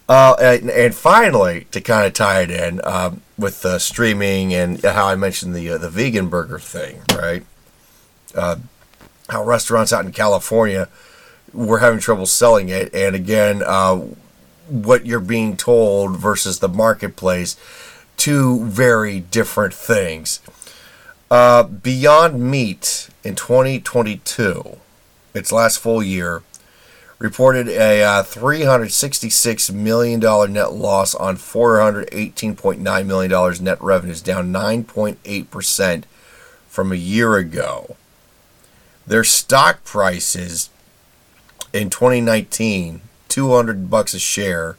Uh, 0.10 0.36
and, 0.42 0.72
and, 0.72 0.96
finally, 0.96 1.68
to 1.70 1.80
kind 1.80 2.08
of 2.08 2.14
tie 2.14 2.42
it 2.42 2.50
in 2.50 2.82
um, 2.84 3.22
with 3.38 3.64
uh, 3.66 3.78
streaming 3.78 4.52
and 4.56 4.84
how 4.84 5.06
I 5.06 5.16
mentioned 5.16 5.54
the 5.54 5.74
uh, 5.74 5.78
the 5.78 5.92
vegan 5.92 6.28
burger 6.28 6.58
thing, 6.58 7.04
right? 7.14 7.46
Uh, 8.34 8.56
how 9.30 9.44
restaurants 9.44 9.94
out 9.94 10.06
in 10.06 10.12
California 10.12 10.90
were 11.54 11.78
having 11.78 12.00
trouble 12.00 12.26
selling 12.26 12.70
it, 12.70 12.92
and 12.96 13.16
again, 13.16 13.62
what 14.70 15.06
you're 15.06 15.20
being 15.20 15.56
told 15.56 16.18
versus 16.18 16.58
the 16.58 16.70
marketplace 16.70 17.58
two 18.20 18.64
very 18.66 19.20
different 19.20 19.74
things. 19.74 20.42
Uh, 21.32 21.64
Beyond 21.64 22.40
Meat 22.40 23.10
in 23.24 23.36
2022, 23.36 24.78
its 25.34 25.52
last 25.52 25.80
full 25.80 26.04
year, 26.04 26.44
reported 27.18 27.68
a 27.68 28.04
uh, 28.04 28.24
$366 28.24 29.74
million 29.74 30.20
net 30.54 30.74
loss 30.74 31.16
on 31.16 31.36
$418.9 31.36 33.06
million 33.06 33.64
net 33.64 33.82
revenues, 33.82 34.22
down 34.22 34.54
9.8% 34.54 36.04
from 36.68 36.92
a 36.92 36.96
year 36.96 37.36
ago. 37.36 37.96
Their 39.08 39.24
stock 39.24 39.84
prices 39.84 40.70
in 41.74 41.90
2019, 41.90 42.96
$2 42.96 43.02
200 43.30 43.90
bucks 43.90 44.14
a 44.14 44.20
share. 44.20 44.78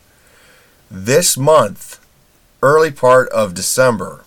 This 0.91 1.37
month, 1.37 2.00
early 2.63 2.91
part 2.91 3.29
of 3.31 3.55
December, 3.55 4.25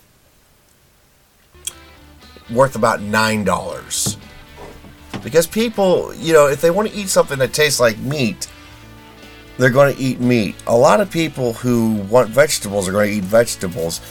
worth 2.52 2.76
about 2.76 3.00
$9. 3.00 4.18
Because 5.24 5.48
people, 5.48 6.14
you 6.16 6.34
know, 6.34 6.48
if 6.48 6.62
they 6.62 6.72
want 6.72 6.90
to 6.90 6.96
eat 6.96 7.10
something 7.10 7.40
that 7.40 7.54
tastes 7.54 7.80
like 7.80 7.98
meat, 8.00 8.48
they're 9.58 9.70
going 9.70 9.96
to 9.96 10.02
eat 10.02 10.20
meat. 10.20 10.56
A 10.68 10.76
lot 10.76 11.00
of 11.00 11.12
people 11.12 11.54
who 11.54 11.96
want 12.10 12.30
vegetables 12.30 12.88
are 12.88 12.92
going 12.92 13.10
to 13.10 13.16
eat 13.18 13.24
vegetables. 13.24 14.02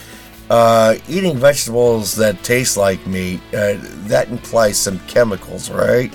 Uh, 0.49 0.95
eating 1.07 1.37
vegetables 1.37 2.15
that 2.15 2.41
taste 2.43 2.77
like 2.77 3.05
meat, 3.07 3.39
uh, 3.53 3.75
that 4.07 4.29
implies 4.29 4.77
some 4.77 4.99
chemicals, 5.07 5.69
right? 5.69 6.13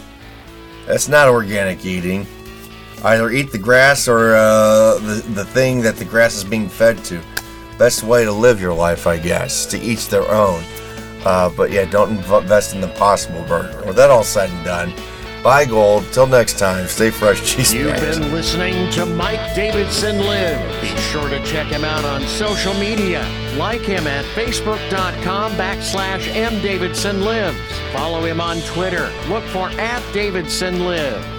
That's 0.87 1.09
not 1.09 1.29
organic 1.29 1.85
eating. 1.85 2.27
Either 3.05 3.31
eat 3.31 3.53
the 3.53 3.59
grass 3.59 4.09
or 4.09 4.35
uh, 4.35 4.99
the, 4.99 5.23
the 5.35 5.45
thing 5.45 5.83
that 5.83 5.97
the 5.97 6.05
grass 6.05 6.35
is 6.35 6.45
being 6.45 6.69
fed 6.69 7.03
to. 7.05 7.23
Best 7.79 8.03
way 8.03 8.25
to 8.25 8.33
live 8.33 8.61
your 8.61 8.75
life, 8.75 9.07
I 9.07 9.19
guess, 9.19 9.65
to 9.67 9.79
each 9.79 10.09
their 10.09 10.29
own. 10.29 10.65
Uh, 11.25 11.49
but 11.51 11.71
yeah, 11.71 11.85
don't 11.85 12.11
invest 12.11 12.75
in 12.75 12.81
the 12.81 12.89
Possible 12.89 13.45
Burger. 13.45 13.85
With 13.87 13.95
that 13.97 14.11
all 14.11 14.25
said 14.25 14.51
and 14.51 14.65
done, 14.65 14.93
buy 15.45 15.65
gold. 15.65 16.05
Till 16.13 16.27
next 16.27 16.59
time, 16.59 16.89
stay 16.89 17.11
fresh, 17.11 17.41
cheese. 17.49 17.73
You've 17.73 17.93
bags. 17.93 18.19
been 18.19 18.33
listening 18.33 18.91
to 18.93 19.07
Mike 19.07 19.55
Davidson 19.55 20.19
Live. 20.19 20.81
Be 20.81 20.89
sure 20.97 21.29
to 21.29 21.41
check 21.45 21.69
him 21.69 21.85
out 21.85 22.05
on 22.05 22.23
social 22.23 22.75
media. 22.75 23.21
Like 23.57 23.83
him 23.83 24.09
at 24.09 24.25
facebook.com 24.35 25.53
backslash 25.53 26.23
mdavidsonlives. 26.33 27.93
Follow 27.93 28.25
him 28.25 28.41
on 28.41 28.61
Twitter. 28.63 29.13
Look 29.29 29.45
for 29.45 29.69
at 29.71 30.03
Davidson 30.13 30.85
Live. 30.85 31.38